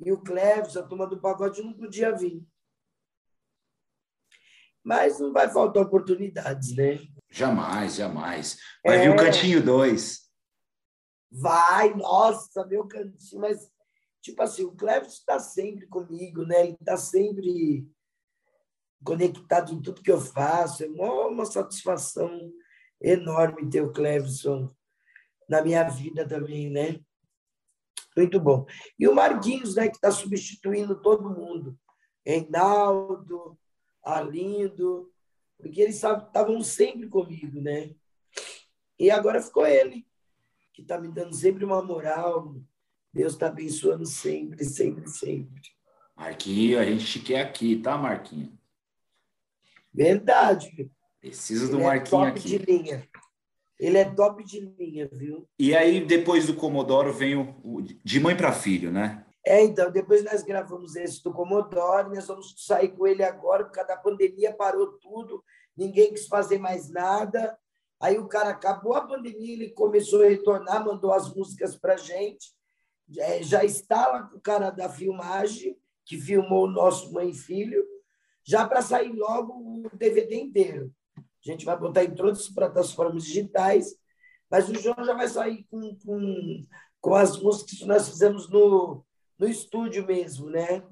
e 0.00 0.10
o 0.10 0.20
Cleverson, 0.20 0.80
a 0.80 0.88
turma 0.88 1.06
do 1.06 1.20
pagode, 1.20 1.62
não 1.62 1.72
podia 1.72 2.10
vir. 2.10 2.44
Mas 4.82 5.20
não 5.20 5.32
vai 5.32 5.48
faltar 5.48 5.84
oportunidades, 5.84 6.74
né? 6.74 6.98
Jamais, 7.30 7.94
jamais. 7.94 8.58
Vai 8.84 8.96
é... 8.96 9.02
vir 9.02 9.10
o 9.10 9.16
Cantinho 9.16 9.62
2. 9.62 10.28
Vai, 11.30 11.94
nossa, 11.94 12.66
meu 12.66 12.88
cantinho, 12.88 13.40
mas 13.40 13.70
tipo 14.28 14.42
assim, 14.42 14.64
o 14.64 14.72
Cleves 14.72 15.14
está 15.14 15.38
sempre 15.38 15.86
comigo, 15.86 16.44
né? 16.44 16.64
Ele 16.64 16.76
está 16.80 16.96
sempre 16.96 17.88
conectado 19.02 19.72
em 19.72 19.80
tudo 19.80 20.02
que 20.02 20.10
eu 20.10 20.20
faço. 20.20 20.84
É 20.84 20.86
uma, 20.86 21.26
uma 21.26 21.44
satisfação 21.46 22.52
enorme 23.00 23.68
ter 23.68 23.82
o 23.82 23.92
Cleveson 23.92 24.70
na 25.48 25.62
minha 25.62 25.82
vida 25.84 26.28
também, 26.28 26.70
né? 26.70 27.00
Muito 28.16 28.40
bom. 28.40 28.66
E 28.98 29.06
o 29.06 29.14
Marquinhos, 29.14 29.76
né, 29.76 29.88
que 29.88 29.96
está 29.96 30.10
substituindo 30.10 31.00
todo 31.00 31.30
mundo. 31.30 31.78
Reinaldo, 32.26 33.58
Arlindo, 34.02 35.10
porque 35.56 35.80
eles 35.80 35.96
estavam 35.96 36.60
sempre 36.62 37.08
comigo, 37.08 37.60
né? 37.60 37.94
E 38.98 39.10
agora 39.10 39.40
ficou 39.40 39.66
ele, 39.66 40.06
que 40.74 40.82
está 40.82 41.00
me 41.00 41.08
dando 41.08 41.34
sempre 41.34 41.64
uma 41.64 41.82
moral. 41.82 42.56
Deus 43.18 43.32
está 43.32 43.48
abençoando 43.48 44.06
sempre, 44.06 44.64
sempre, 44.64 45.08
sempre. 45.08 45.60
Marquinho, 46.16 46.78
a 46.78 46.84
gente 46.84 47.18
quer 47.18 47.40
aqui, 47.40 47.74
tá, 47.74 47.98
Marquinho? 47.98 48.56
Verdade. 49.92 50.88
Preciso 51.20 51.68
do 51.68 51.78
ele 51.78 51.82
é 51.82 51.86
Marquinho 51.86 52.22
é 52.22 52.26
top 52.28 52.38
aqui. 52.38 52.48
De 52.48 52.58
linha. 52.58 53.08
Ele 53.76 53.98
é 53.98 54.04
top 54.04 54.44
de 54.44 54.60
linha, 54.60 55.08
viu? 55.12 55.48
E 55.58 55.74
aí, 55.74 56.06
depois 56.06 56.46
do 56.46 56.54
Comodoro, 56.54 57.12
vem 57.12 57.34
o, 57.34 57.56
o 57.64 57.82
de 57.82 58.20
mãe 58.20 58.36
para 58.36 58.52
filho, 58.52 58.92
né? 58.92 59.26
É, 59.44 59.64
então, 59.64 59.90
depois 59.90 60.22
nós 60.22 60.44
gravamos 60.44 60.94
esse 60.94 61.20
do 61.20 61.32
Comodoro, 61.32 62.14
nós 62.14 62.28
vamos 62.28 62.54
sair 62.56 62.90
com 62.90 63.04
ele 63.04 63.24
agora, 63.24 63.64
por 63.64 63.72
causa 63.72 63.88
da 63.88 63.96
pandemia 63.96 64.54
parou 64.54 64.92
tudo, 64.98 65.42
ninguém 65.76 66.12
quis 66.14 66.28
fazer 66.28 66.58
mais 66.58 66.88
nada. 66.88 67.58
Aí 68.00 68.16
o 68.16 68.28
cara 68.28 68.50
acabou 68.50 68.94
a 68.94 69.04
pandemia, 69.04 69.54
ele 69.54 69.70
começou 69.70 70.22
a 70.22 70.28
retornar, 70.28 70.84
mandou 70.84 71.12
as 71.12 71.34
músicas 71.34 71.74
para 71.74 71.96
gente. 71.96 72.56
Já 73.40 73.64
está 73.64 74.08
lá 74.08 74.22
com 74.24 74.36
o 74.36 74.40
cara 74.40 74.70
da 74.70 74.88
filmagem, 74.88 75.76
que 76.04 76.18
filmou 76.18 76.64
o 76.64 76.70
nosso 76.70 77.12
Mãe 77.12 77.30
e 77.30 77.34
Filho, 77.34 77.84
já 78.44 78.66
para 78.66 78.82
sair 78.82 79.12
logo 79.12 79.52
o 79.52 79.96
DVD 79.96 80.36
inteiro. 80.36 80.92
A 81.16 81.50
gente 81.50 81.64
vai 81.64 81.78
botar 81.78 82.04
em 82.04 82.14
todas 82.14 82.40
as 82.40 82.48
plataformas 82.48 83.24
digitais, 83.24 83.94
mas 84.50 84.68
o 84.68 84.74
João 84.74 85.04
já 85.04 85.14
vai 85.14 85.28
sair 85.28 85.66
com, 85.70 85.96
com, 86.04 86.62
com 87.00 87.14
as 87.14 87.40
músicas 87.40 87.78
que 87.78 87.86
nós 87.86 88.08
fizemos 88.08 88.48
no, 88.48 89.04
no 89.38 89.48
estúdio 89.48 90.06
mesmo, 90.06 90.48
né? 90.50 90.82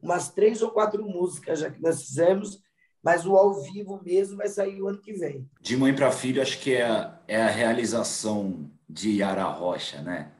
Umas 0.00 0.30
três 0.30 0.62
ou 0.62 0.70
quatro 0.70 1.04
músicas 1.04 1.58
já 1.60 1.70
que 1.70 1.82
nós 1.82 2.02
fizemos, 2.02 2.60
mas 3.02 3.26
o 3.26 3.36
ao 3.36 3.60
vivo 3.62 4.00
mesmo 4.02 4.36
vai 4.36 4.48
sair 4.48 4.80
o 4.80 4.88
ano 4.88 5.00
que 5.00 5.12
vem. 5.12 5.48
De 5.60 5.76
mãe 5.76 5.94
para 5.94 6.12
filho, 6.12 6.40
acho 6.40 6.60
que 6.60 6.74
é 6.74 7.18
é 7.28 7.42
a 7.42 7.50
realização 7.50 8.70
de 8.88 9.18
Yara 9.18 9.44
Rocha, 9.44 10.00
né? 10.00 10.32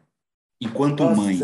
Enquanto 0.60 1.04
Nossa, 1.04 1.20
mãe. 1.20 1.38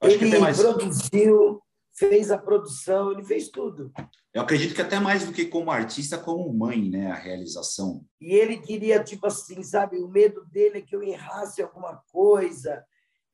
Acho 0.00 0.16
ele 0.16 0.38
mais... 0.38 0.60
produziu, 0.60 1.62
fez 1.94 2.30
a 2.30 2.38
produção, 2.38 3.12
ele 3.12 3.24
fez 3.24 3.48
tudo. 3.48 3.92
Eu 4.34 4.42
acredito 4.42 4.74
que 4.74 4.82
até 4.82 4.98
mais 4.98 5.24
do 5.24 5.32
que 5.32 5.46
como 5.46 5.70
artista, 5.70 6.18
como 6.18 6.52
mãe, 6.52 6.88
né? 6.88 7.10
A 7.10 7.14
realização. 7.14 8.04
E 8.20 8.34
ele 8.34 8.58
queria, 8.58 9.02
tipo 9.02 9.26
assim, 9.26 9.62
sabe? 9.62 9.98
O 9.98 10.08
medo 10.08 10.44
dele 10.46 10.78
é 10.78 10.82
que 10.82 10.96
eu 10.96 11.02
errasse 11.02 11.62
alguma 11.62 12.02
coisa, 12.10 12.84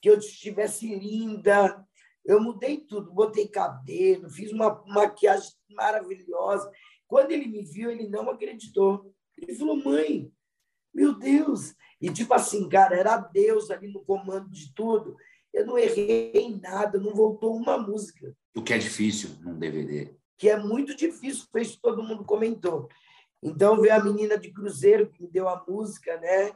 que 0.02 0.10
eu 0.10 0.18
estivesse 0.18 0.86
linda. 0.94 1.84
Eu 2.24 2.40
mudei 2.40 2.78
tudo, 2.78 3.12
botei 3.12 3.48
cabelo, 3.48 4.28
fiz 4.28 4.52
uma 4.52 4.82
maquiagem 4.86 5.52
maravilhosa. 5.70 6.70
Quando 7.06 7.30
ele 7.30 7.46
me 7.46 7.62
viu, 7.62 7.90
ele 7.90 8.08
não 8.08 8.28
acreditou. 8.28 9.14
Ele 9.36 9.54
falou: 9.54 9.82
mãe, 9.82 10.30
meu 10.92 11.18
Deus. 11.18 11.74
E 12.00 12.12
tipo 12.12 12.32
assim, 12.34 12.68
cara, 12.68 12.96
era 12.96 13.16
Deus 13.16 13.70
ali 13.70 13.88
no 13.88 14.04
comando 14.04 14.48
de 14.50 14.72
tudo. 14.74 15.16
Eu 15.52 15.66
não 15.66 15.78
errei 15.78 16.32
em 16.34 16.60
nada, 16.60 16.98
não 16.98 17.14
voltou 17.14 17.56
uma 17.56 17.78
música. 17.78 18.34
O 18.54 18.62
que 18.62 18.72
é 18.72 18.78
difícil 18.78 19.30
num 19.40 19.58
DVD. 19.58 20.14
Que 20.36 20.48
é 20.48 20.56
muito 20.56 20.94
difícil, 20.94 21.46
foi 21.50 21.62
isso 21.62 21.76
que 21.76 21.82
todo 21.82 22.02
mundo 22.02 22.24
comentou. 22.24 22.88
Então 23.42 23.80
veio 23.80 23.94
a 23.94 24.02
menina 24.02 24.38
de 24.38 24.52
Cruzeiro 24.52 25.10
que 25.10 25.22
me 25.22 25.28
deu 25.28 25.48
a 25.48 25.64
música, 25.66 26.16
né? 26.18 26.52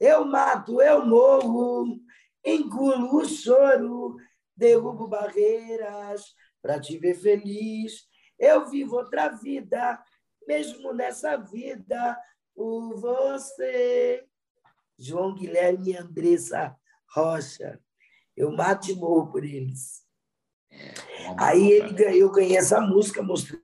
Eu 0.00 0.24
mato, 0.24 0.80
eu 0.80 1.04
morro, 1.04 2.00
engulo 2.44 3.16
o 3.16 3.24
choro, 3.24 4.16
derrubo 4.56 5.08
barreiras 5.08 6.34
para 6.62 6.80
te 6.80 6.96
ver 6.98 7.14
feliz. 7.14 8.08
Eu 8.38 8.68
vivo 8.68 8.96
outra 8.96 9.28
vida, 9.28 10.00
mesmo 10.46 10.92
nessa 10.92 11.36
vida, 11.36 12.16
por 12.58 12.96
você. 12.96 14.26
João 14.98 15.32
Guilherme 15.32 15.92
e 15.92 15.96
Andressa 15.96 16.76
Rocha. 17.08 17.80
Eu 18.36 18.50
mato 18.50 18.90
e 18.90 18.96
morro 18.96 19.30
por 19.30 19.44
eles. 19.44 20.04
É, 20.68 20.92
aí 21.38 21.70
ele 21.70 21.92
ganhou, 21.92 22.28
eu 22.28 22.32
ganhei 22.32 22.56
essa 22.56 22.80
música, 22.80 23.22
mostrei 23.22 23.62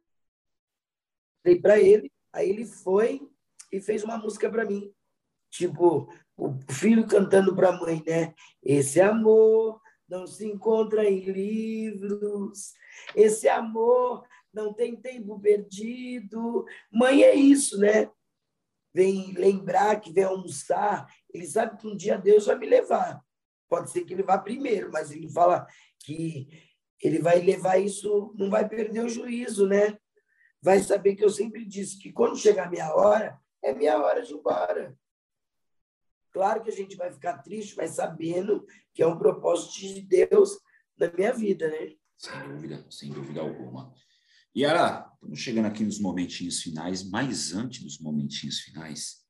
para 1.61 1.81
ele. 1.81 2.13
Aí 2.33 2.49
ele 2.49 2.65
foi 2.65 3.21
e 3.73 3.81
fez 3.81 4.05
uma 4.05 4.17
música 4.17 4.49
para 4.49 4.65
mim. 4.65 4.95
Tipo, 5.51 6.09
o 6.37 6.57
filho 6.71 7.09
cantando 7.09 7.55
para 7.55 7.71
a 7.71 7.81
mãe, 7.81 8.01
né? 8.07 8.33
Esse 8.63 9.01
amor 9.01 9.81
não 10.09 10.25
se 10.25 10.47
encontra 10.47 11.05
em 11.05 11.21
livros, 11.21 12.75
esse 13.17 13.49
amor 13.49 14.25
não 14.53 14.73
tem 14.73 14.95
tempo 14.95 15.41
perdido. 15.41 16.65
Mãe 16.93 17.25
é 17.25 17.35
isso, 17.35 17.77
né? 17.79 18.09
Vem 18.95 19.33
lembrar 19.33 20.01
que 20.01 20.13
vem 20.13 20.25
almoçar, 20.25 21.13
ele 21.33 21.47
sabe 21.47 21.77
que 21.77 21.87
um 21.87 21.97
dia 21.97 22.17
Deus 22.17 22.47
vai 22.47 22.57
me 22.57 22.67
levar. 22.67 23.21
Pode 23.69 23.91
ser 23.91 24.05
que 24.05 24.15
ele 24.15 24.23
vá 24.23 24.39
primeiro, 24.39 24.93
mas 24.93 25.11
ele 25.11 25.29
fala 25.29 25.67
que 25.99 26.49
ele 27.03 27.19
vai 27.19 27.41
levar 27.41 27.79
isso, 27.79 28.33
não 28.39 28.49
vai 28.49 28.69
perder 28.69 29.05
o 29.05 29.09
juízo, 29.09 29.67
né? 29.67 29.99
Vai 30.63 30.79
saber 30.79 31.17
que 31.17 31.25
eu 31.25 31.31
sempre 31.31 31.65
disse 31.65 31.99
que 31.99 32.13
quando 32.13 32.39
chegar 32.39 32.69
a 32.69 32.71
minha 32.71 32.95
hora, 32.95 33.39
é 33.63 33.75
minha 33.75 33.99
hora 33.99 34.23
de 34.23 34.33
ir 34.33 34.37
embora. 34.37 34.97
Claro 36.33 36.63
que 36.63 36.71
a 36.71 36.73
gente 36.73 36.97
vai 36.97 37.13
ficar 37.13 37.39
triste, 37.39 37.77
mas 37.77 37.93
sabendo 37.93 38.65
que 38.93 39.03
é 39.03 39.07
um 39.07 39.19
propósito 39.19 39.81
de 39.81 40.03
Deus 40.03 40.59
na 40.97 41.11
minha 41.13 41.33
vida, 41.33 41.69
né? 41.69 41.95
Sem 42.17 42.49
dúvida, 42.49 42.87
sem 42.91 43.13
dúvida 43.13 43.41
alguma. 43.41 43.93
Yara, 44.57 45.11
estamos 45.25 45.41
chegando 45.41 45.67
aqui 45.67 45.85
nos 45.85 45.99
momentinhos 45.99 46.61
finais, 46.61 47.09
mas 47.09 47.55
antes 47.55 47.83
dos 47.83 47.99
momentinhos 47.99 48.61
finais, 48.61 49.25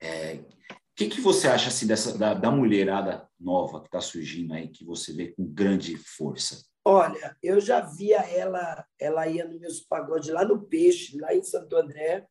é, 0.00 0.34
o 0.34 0.76
que, 0.94 1.08
que 1.08 1.20
você 1.20 1.48
acha 1.48 1.68
assim, 1.68 1.86
dessa, 1.86 2.16
da, 2.16 2.34
da 2.34 2.50
mulherada 2.50 3.26
nova 3.40 3.80
que 3.80 3.86
está 3.86 4.00
surgindo 4.00 4.52
aí, 4.52 4.68
que 4.68 4.84
você 4.84 5.12
vê 5.12 5.28
com 5.28 5.46
grande 5.46 5.96
força? 5.96 6.62
Olha, 6.84 7.36
eu 7.42 7.60
já 7.60 7.80
via 7.80 8.18
ela, 8.18 8.84
ela 8.98 9.26
ia 9.26 9.46
nos 9.46 9.58
meus 9.58 9.80
pagodes 9.80 10.28
lá 10.28 10.44
no 10.44 10.62
Peixe, 10.62 11.18
lá 11.18 11.34
em 11.34 11.42
Santo 11.42 11.76
André, 11.76 12.26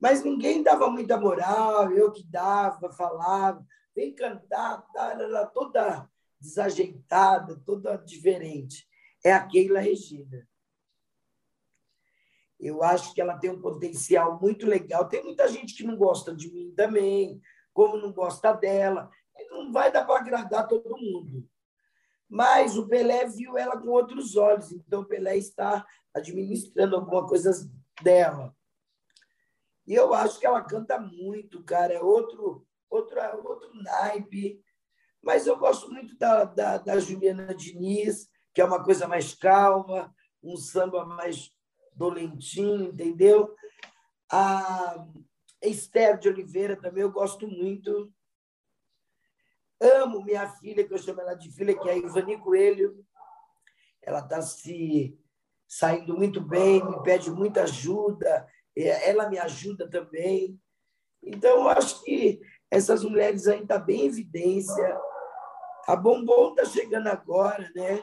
mas 0.00 0.22
ninguém 0.22 0.62
dava 0.62 0.90
muita 0.90 1.18
moral, 1.18 1.90
eu 1.92 2.12
que 2.12 2.24
dava, 2.24 2.92
falava, 2.92 3.64
vem 3.94 4.14
cantar, 4.14 4.82
tá, 4.92 5.16
ela 5.18 5.46
toda 5.46 6.08
desajeitada, 6.40 7.60
toda 7.64 7.96
diferente. 7.96 8.86
É 9.24 9.32
a 9.32 9.46
Keila 9.46 9.80
Regina. 9.80 10.46
Eu 12.64 12.82
acho 12.82 13.12
que 13.12 13.20
ela 13.20 13.36
tem 13.36 13.50
um 13.50 13.60
potencial 13.60 14.40
muito 14.40 14.66
legal. 14.66 15.06
Tem 15.06 15.22
muita 15.22 15.46
gente 15.48 15.74
que 15.74 15.84
não 15.84 15.98
gosta 15.98 16.34
de 16.34 16.50
mim 16.50 16.72
também, 16.74 17.38
como 17.74 17.98
não 17.98 18.10
gosta 18.10 18.54
dela. 18.54 19.10
Não 19.50 19.70
vai 19.70 19.92
dar 19.92 20.06
para 20.06 20.18
agradar 20.18 20.66
todo 20.66 20.96
mundo. 20.96 21.46
Mas 22.26 22.78
o 22.78 22.88
Pelé 22.88 23.26
viu 23.26 23.58
ela 23.58 23.78
com 23.78 23.88
outros 23.88 24.34
olhos, 24.34 24.72
então 24.72 25.02
o 25.02 25.04
Pelé 25.04 25.36
está 25.36 25.86
administrando 26.14 26.96
alguma 26.96 27.26
coisa 27.26 27.52
dela. 28.02 28.56
E 29.86 29.92
eu 29.92 30.14
acho 30.14 30.40
que 30.40 30.46
ela 30.46 30.62
canta 30.62 30.98
muito, 30.98 31.62
cara. 31.64 31.92
É 31.92 32.00
outro, 32.00 32.66
outro, 32.88 33.20
outro 33.46 33.74
naipe. 33.74 34.58
Mas 35.22 35.46
eu 35.46 35.58
gosto 35.58 35.92
muito 35.92 36.16
da, 36.16 36.44
da, 36.44 36.78
da 36.78 36.98
Juliana 36.98 37.54
Diniz, 37.54 38.26
que 38.54 38.62
é 38.62 38.64
uma 38.64 38.82
coisa 38.82 39.06
mais 39.06 39.34
calma, 39.34 40.14
um 40.42 40.56
samba 40.56 41.04
mais 41.04 41.52
dolentinho, 41.94 42.84
entendeu? 42.84 43.54
A 44.30 45.06
Esther 45.62 46.18
de 46.18 46.28
Oliveira 46.28 46.76
também 46.76 47.02
eu 47.02 47.10
gosto 47.10 47.46
muito. 47.46 48.12
Amo 49.80 50.24
minha 50.24 50.48
filha, 50.48 50.86
que 50.86 50.94
eu 50.94 50.98
chamo 50.98 51.20
ela 51.20 51.34
de 51.34 51.50
filha, 51.50 51.76
que 51.78 51.88
é 51.88 51.92
a 51.92 51.96
Ivani 51.96 52.38
Coelho. 52.38 53.04
ela 54.02 54.20
está 54.20 54.40
se 54.42 55.18
saindo 55.66 56.14
muito 56.14 56.40
bem, 56.40 56.84
me 56.84 57.02
pede 57.02 57.30
muita 57.30 57.62
ajuda, 57.62 58.46
ela 58.76 59.28
me 59.28 59.38
ajuda 59.38 59.88
também. 59.88 60.60
Então, 61.22 61.62
eu 61.62 61.68
acho 61.68 62.02
que 62.04 62.40
essas 62.70 63.02
mulheres 63.02 63.46
ainda 63.46 63.62
estão 63.62 63.78
tá 63.78 63.84
bem 63.84 64.02
em 64.02 64.06
evidência. 64.06 65.00
A 65.86 65.96
Bombom 65.96 66.50
está 66.50 66.64
chegando 66.64 67.08
agora, 67.08 67.70
né? 67.74 68.02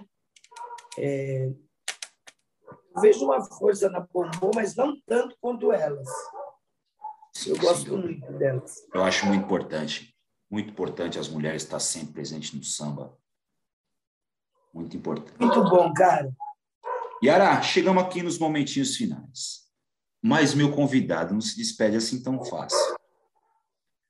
É, 0.98 1.52
vejo 3.00 3.26
uma 3.26 3.44
força 3.44 3.90
na 3.90 4.00
Bombom, 4.00 4.52
mas 4.54 4.76
não 4.76 5.00
tanto 5.02 5.38
quanto 5.40 5.72
elas. 5.72 6.08
Eu 7.46 7.58
gosto 7.58 7.98
muito 7.98 8.32
delas. 8.34 8.76
Eu 8.94 9.04
acho 9.04 9.26
muito 9.26 9.46
importante, 9.46 10.16
muito 10.50 10.72
importante 10.72 11.18
as 11.18 11.30
mulheres 11.30 11.64
estar 11.64 11.80
sempre 11.80 12.14
presentes 12.14 12.54
no 12.54 12.64
samba. 12.64 13.18
Muito 14.74 14.96
importante. 14.98 15.40
Muito 15.40 15.64
bom, 15.64 15.94
cara. 15.94 16.32
Yara, 17.24 17.62
chegamos 17.62 18.04
aqui 18.04 18.24
nos 18.24 18.38
momentinhos 18.40 18.96
finais. 18.96 19.62
Mas 20.24 20.54
meu 20.54 20.72
convidado 20.72 21.34
não 21.34 21.42
se 21.42 21.56
despede 21.56 21.98
assim 21.98 22.22
tão 22.22 22.44
fácil. 22.44 22.78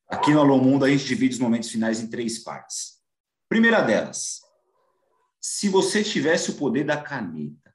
Aqui 0.09 0.31
no 0.31 0.41
Alô 0.41 0.57
Mundo, 0.57 0.83
a 0.83 0.89
gente 0.89 1.05
divide 1.05 1.35
os 1.35 1.39
momentos 1.39 1.69
finais 1.69 2.01
em 2.01 2.09
três 2.09 2.39
partes. 2.39 2.99
Primeira 3.47 3.81
delas, 3.81 4.41
se 5.39 5.69
você 5.69 6.03
tivesse 6.03 6.51
o 6.51 6.55
poder 6.55 6.85
da 6.85 7.01
caneta, 7.01 7.70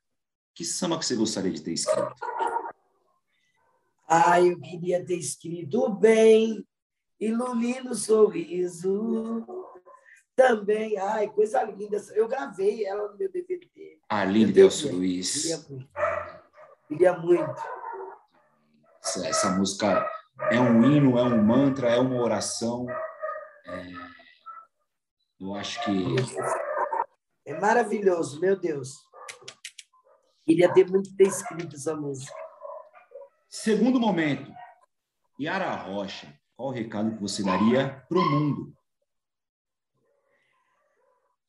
que 0.57 0.65
samba 0.65 0.99
que 0.99 1.05
você 1.05 1.15
gostaria 1.15 1.53
de 1.53 1.61
ter 1.61 1.75
escrito? 1.75 2.15
Ah, 4.09 4.41
eu 4.41 4.59
queria 4.59 5.05
ter 5.05 5.19
escrito 5.19 5.91
bem, 5.91 6.67
ilumina 7.21 7.91
o 7.91 7.95
sorriso. 7.95 9.45
Também, 10.35 10.97
ai, 10.99 11.29
coisa 11.29 11.63
linda. 11.63 11.99
Eu 12.15 12.27
gravei 12.27 12.87
ela 12.87 13.13
no 13.13 13.19
meu 13.19 13.31
DVD. 13.31 13.99
Arlindo 14.09 14.53
Delcio 14.53 14.95
Luiz. 14.95 15.43
Queria 15.43 15.59
muito. 15.69 15.89
Queria 16.89 17.13
muito. 17.19 17.63
Essa, 19.05 19.29
essa, 19.29 19.51
música 19.51 20.11
é 20.51 20.59
um 20.59 20.85
hino, 20.85 21.19
é 21.19 21.23
um 21.23 21.43
mantra, 21.43 21.91
é 21.91 21.99
uma 21.99 22.23
oração. 22.23 22.87
É... 23.67 23.93
Eu 25.39 25.55
acho 25.55 25.85
que. 25.85 26.17
É 27.45 27.61
maravilhoso, 27.61 28.41
meu 28.41 28.57
Deus. 28.57 29.07
Queria 30.47 30.73
ter 30.73 30.89
muito 30.89 31.15
ter 31.17 31.27
escrito 31.27 31.75
essa 31.75 31.97
música. 31.97 32.33
Segundo 33.49 33.99
momento, 33.99 34.53
Yara 35.41 35.75
Rocha, 35.75 36.33
qual 36.55 36.69
o 36.69 36.73
recado 36.73 37.17
que 37.17 37.21
você 37.21 37.43
daria 37.43 38.05
para 38.09 38.19
o 38.19 38.31
mundo? 38.31 38.73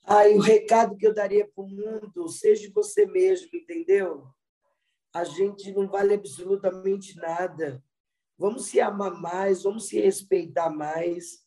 Ah, 0.03 0.27
o 0.29 0.39
recado 0.39 0.97
que 0.97 1.05
eu 1.05 1.13
daria 1.13 1.47
para 1.47 1.63
o 1.63 1.67
mundo, 1.67 2.27
seja 2.27 2.71
você 2.73 3.05
mesmo, 3.05 3.49
entendeu? 3.53 4.27
A 5.13 5.23
gente 5.23 5.71
não 5.73 5.87
vale 5.87 6.15
absolutamente 6.15 7.15
nada. 7.17 7.83
Vamos 8.35 8.65
se 8.65 8.81
amar 8.81 9.11
mais, 9.11 9.61
vamos 9.61 9.87
se 9.87 9.99
respeitar 9.99 10.71
mais, 10.71 11.45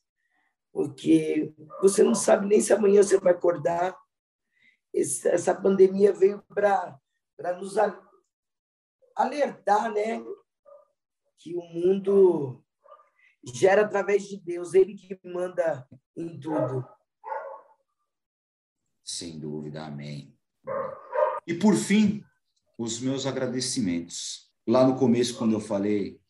porque 0.72 1.52
você 1.80 2.04
não 2.04 2.14
sabe 2.14 2.46
nem 2.46 2.60
se 2.60 2.72
amanhã 2.72 3.02
você 3.02 3.18
vai 3.18 3.32
acordar. 3.32 3.96
Essa 4.94 5.54
pandemia 5.54 6.12
veio 6.12 6.42
para 6.48 6.96
nos 7.58 7.76
alertar, 9.16 9.92
né? 9.92 10.22
que 11.40 11.54
o 11.56 11.62
mundo 11.62 12.62
gera 13.42 13.82
através 13.82 14.28
de 14.28 14.36
Deus, 14.36 14.74
ele 14.74 14.94
que 14.94 15.18
manda 15.24 15.88
em 16.16 16.38
tudo. 16.38 16.86
Sem 19.02 19.40
dúvida, 19.40 19.86
amém. 19.86 20.36
E 21.46 21.54
por 21.54 21.74
fim, 21.74 22.22
os 22.78 23.00
meus 23.00 23.26
agradecimentos. 23.26 24.52
Lá 24.68 24.86
no 24.86 24.98
começo, 24.98 25.36
quando 25.36 25.54
eu 25.54 25.60
falei 25.60 26.20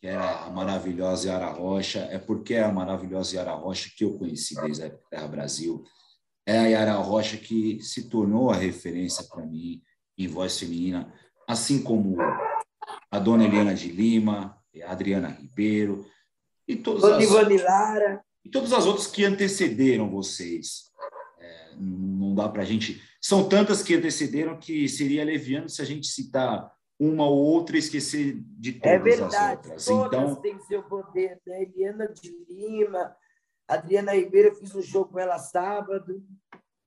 que 0.00 0.08
era 0.08 0.44
a 0.44 0.50
maravilhosa 0.50 1.28
Yara 1.28 1.50
Rocha, 1.50 2.00
é 2.10 2.18
porque 2.18 2.54
é 2.54 2.64
a 2.64 2.72
maravilhosa 2.72 3.36
Yara 3.36 3.54
Rocha 3.54 3.88
que 3.96 4.04
eu 4.04 4.18
conheci 4.18 4.54
desde 4.56 4.84
a 4.84 4.90
Terra 4.90 5.28
Brasil. 5.28 5.84
É 6.44 6.58
a 6.58 6.66
Yara 6.66 6.94
Rocha 6.96 7.38
que 7.38 7.80
se 7.80 8.10
tornou 8.10 8.50
a 8.50 8.56
referência 8.56 9.24
para 9.28 9.46
mim 9.46 9.80
em 10.16 10.28
voz 10.28 10.58
feminina, 10.58 11.12
assim 11.46 11.82
como 11.82 12.16
a 13.10 13.18
dona 13.18 13.44
Helena 13.44 13.74
de 13.74 13.88
Lima, 13.88 14.56
a 14.84 14.92
Adriana 14.92 15.28
Ribeiro, 15.28 16.06
e 16.66 16.76
todas 16.76 17.04
as, 17.04 17.30
Lara. 17.62 18.24
e 18.44 18.50
todas 18.50 18.72
as 18.72 18.86
outras 18.86 19.06
que 19.06 19.24
antecederam 19.24 20.10
vocês. 20.10 20.90
É, 21.38 21.74
não 21.76 22.34
dá 22.34 22.48
para 22.48 22.62
a 22.62 22.64
gente. 22.64 23.02
São 23.20 23.48
tantas 23.48 23.82
que 23.82 23.94
antecederam 23.94 24.58
que 24.58 24.88
seria 24.88 25.24
leviano 25.24 25.68
se 25.68 25.82
a 25.82 25.84
gente 25.84 26.06
citar 26.06 26.72
uma 26.98 27.26
ou 27.26 27.36
outra 27.36 27.76
e 27.76 27.80
esquecer 27.80 28.40
de 28.58 28.72
todas 28.72 28.92
é 28.92 28.98
verdade, 28.98 29.34
as 29.34 29.52
outras. 29.52 29.84
Todas 29.84 30.30
então, 30.30 30.34
têm 30.36 30.60
seu 30.60 30.82
poder, 30.82 31.40
né? 31.46 31.62
Eliana 31.62 32.08
de 32.08 32.34
Lima, 32.48 33.14
Adriana 33.68 34.14
Ribeiro, 34.14 34.54
fiz 34.54 34.74
um 34.74 34.82
show 34.82 35.04
com 35.04 35.18
ela 35.18 35.38
sábado. 35.38 36.22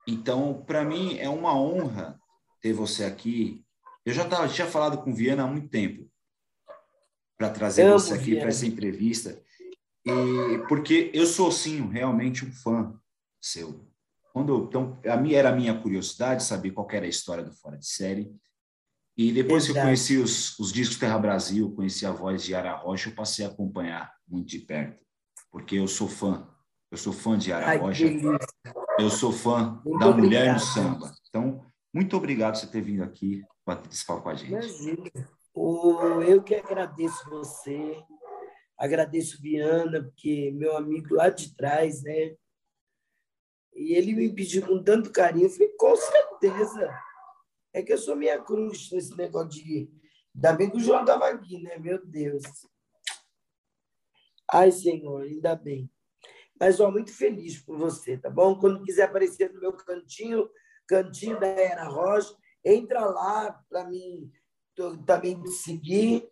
Então, 0.07 0.63
para 0.65 0.85
mim, 0.85 1.17
é 1.19 1.29
uma 1.29 1.59
honra 1.59 2.19
ter 2.61 2.73
você 2.73 3.03
aqui. 3.03 3.63
Eu 4.05 4.13
já 4.13 4.25
tava, 4.25 4.47
tinha 4.47 4.67
falado 4.67 4.99
com 5.03 5.13
Viana 5.13 5.43
há 5.43 5.47
muito 5.47 5.69
tempo 5.69 6.09
para 7.37 7.49
trazer 7.49 7.89
você 7.91 8.13
aqui 8.13 8.35
para 8.37 8.49
essa 8.49 8.65
entrevista. 8.65 9.41
E 10.05 10.57
porque 10.67 11.11
eu 11.13 11.25
sou 11.25 11.51
sim 11.51 11.87
realmente 11.89 12.45
um 12.45 12.51
fã 12.51 12.97
seu. 13.41 13.85
Quando 14.33 14.65
então 14.65 14.99
a 15.05 15.17
minha 15.17 15.37
era 15.37 15.49
a 15.49 15.55
minha 15.55 15.79
curiosidade 15.79 16.43
saber 16.43 16.71
qual 16.71 16.87
era 16.91 17.05
a 17.05 17.09
história 17.09 17.43
do 17.43 17.53
Fora 17.53 17.77
de 17.77 17.87
Série. 17.87 18.31
E 19.17 19.31
depois 19.31 19.63
Exato. 19.63 19.73
que 19.73 19.79
eu 19.79 19.83
conheci 19.83 20.17
os, 20.17 20.57
os 20.59 20.71
discos 20.71 20.97
Terra 20.97 21.17
Brasil, 21.17 21.71
conheci 21.71 22.05
a 22.05 22.11
voz 22.11 22.43
de 22.43 22.53
Ara 22.53 22.75
Rocha, 22.75 23.09
eu 23.09 23.15
passei 23.15 23.43
a 23.43 23.47
acompanhar 23.47 24.13
muito 24.27 24.47
de 24.47 24.59
perto, 24.59 25.03
porque 25.51 25.75
eu 25.75 25.87
sou 25.87 26.07
fã. 26.07 26.47
Eu 26.91 26.97
sou 26.97 27.11
fã 27.11 27.35
de 27.37 27.51
Ara 27.51 27.67
Ai, 27.67 27.77
Rocha. 27.77 28.05
Eu 28.99 29.09
sou 29.09 29.31
fã 29.31 29.81
muito 29.83 29.99
da 29.99 30.07
obrigado. 30.07 30.23
mulher 30.23 30.53
no 30.53 30.59
samba. 30.59 31.15
Então, 31.27 31.65
muito 31.97 32.15
obrigado 32.15 32.53
por 32.53 32.59
você 32.59 32.67
ter 32.67 32.81
vindo 32.81 33.03
aqui 33.03 33.43
participar 33.65 34.21
com 34.21 34.29
a 34.29 34.35
gente. 34.35 34.51
Imagina. 34.51 35.11
Eu 36.27 36.43
que 36.43 36.53
agradeço 36.53 37.27
você, 37.27 38.03
agradeço 38.77 39.41
Viana, 39.41 40.03
porque 40.03 40.51
meu 40.51 40.77
amigo 40.77 41.15
lá 41.15 41.29
de 41.29 41.55
trás, 41.55 42.03
né? 42.03 42.35
E 43.73 43.95
ele 43.95 44.13
me 44.13 44.31
pediu 44.31 44.63
com 44.63 44.83
tanto 44.83 45.11
carinho, 45.11 45.47
eu 45.47 45.49
falei, 45.49 45.69
com 45.69 45.95
certeza. 45.95 47.03
É 47.73 47.81
que 47.81 47.91
eu 47.91 47.97
sou 47.97 48.15
minha 48.15 48.39
cruz 48.43 48.91
nesse 48.91 49.17
negócio 49.17 49.49
de. 49.49 49.91
Ainda 50.35 50.53
bem 50.53 50.69
que 50.69 50.77
o 50.77 50.79
João 50.79 51.01
estava 51.01 51.27
aqui, 51.29 51.59
né? 51.63 51.79
Meu 51.79 52.05
Deus. 52.05 52.43
Ai, 54.53 54.71
Senhor, 54.71 55.23
ainda 55.23 55.55
bem. 55.55 55.91
Mas, 56.59 56.79
ó, 56.79 56.91
muito 56.91 57.11
feliz 57.11 57.59
por 57.59 57.75
você, 57.75 58.19
tá 58.19 58.29
bom? 58.29 58.59
Quando 58.59 58.83
quiser 58.83 59.03
aparecer 59.05 59.51
no 59.51 59.59
meu 59.59 59.73
cantinho, 59.73 60.47
cantinho 60.87 61.39
da 61.39 61.47
Era 61.47 61.85
Rocha, 61.85 62.35
entra 62.63 63.05
lá 63.05 63.59
para 63.69 63.85
mim 63.85 64.31
também 65.05 65.45
seguir. 65.47 66.27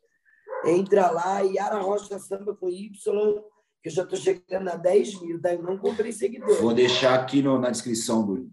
Entra 0.65 1.11
lá, 1.11 1.41
Yara 1.41 1.79
Rocha 1.79 2.17
Samba 2.19 2.55
com 2.55 2.69
Y, 2.69 2.91
que 3.83 3.89
eu 3.89 3.91
já 3.91 4.03
estou 4.03 4.17
chegando 4.17 4.69
a 4.69 4.75
10 4.75 5.21
mil, 5.21 5.41
tá? 5.41 5.53
Eu 5.53 5.61
não 5.61 5.77
comprei 5.77 6.11
seguidores. 6.11 6.59
Vou 6.59 6.73
deixar 6.73 7.19
aqui 7.19 7.41
no, 7.41 7.59
na 7.59 7.69
descrição 7.69 8.25
do, 8.25 8.49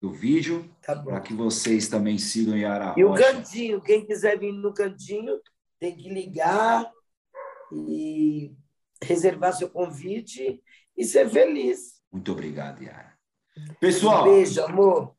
do 0.00 0.12
vídeo, 0.12 0.68
tá 0.82 0.96
para 0.96 1.20
que 1.20 1.34
vocês 1.34 1.88
também 1.88 2.18
sigam 2.18 2.56
Yara 2.56 2.88
Rocha. 2.88 3.00
E 3.00 3.04
o 3.04 3.14
cantinho, 3.14 3.80
quem 3.80 4.04
quiser 4.04 4.38
vir 4.38 4.52
no 4.52 4.72
cantinho, 4.72 5.38
tem 5.78 5.96
que 5.96 6.08
ligar 6.08 6.90
e 7.72 8.52
reservar 9.02 9.52
seu 9.52 9.70
convite 9.70 10.62
e 10.96 11.04
ser 11.04 11.28
feliz. 11.28 12.00
Muito 12.10 12.32
obrigado, 12.32 12.82
Yara. 12.82 13.16
Pessoal, 13.80 14.28
um 14.28 14.32
beijo, 14.32 14.62
amor. 14.62 15.14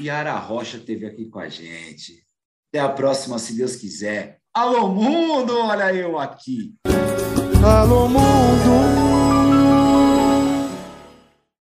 Yara 0.00 0.36
Rocha 0.38 0.78
esteve 0.78 1.06
aqui 1.06 1.26
com 1.26 1.38
a 1.38 1.48
gente. 1.48 2.24
Até 2.72 2.80
a 2.80 2.88
próxima, 2.88 3.38
se 3.38 3.56
Deus 3.56 3.76
quiser. 3.76 4.38
Alô, 4.54 4.88
mundo! 4.88 5.56
Olha 5.58 5.94
eu 5.94 6.18
aqui. 6.18 6.74
Alô, 7.64 8.08
mundo! 8.08 8.89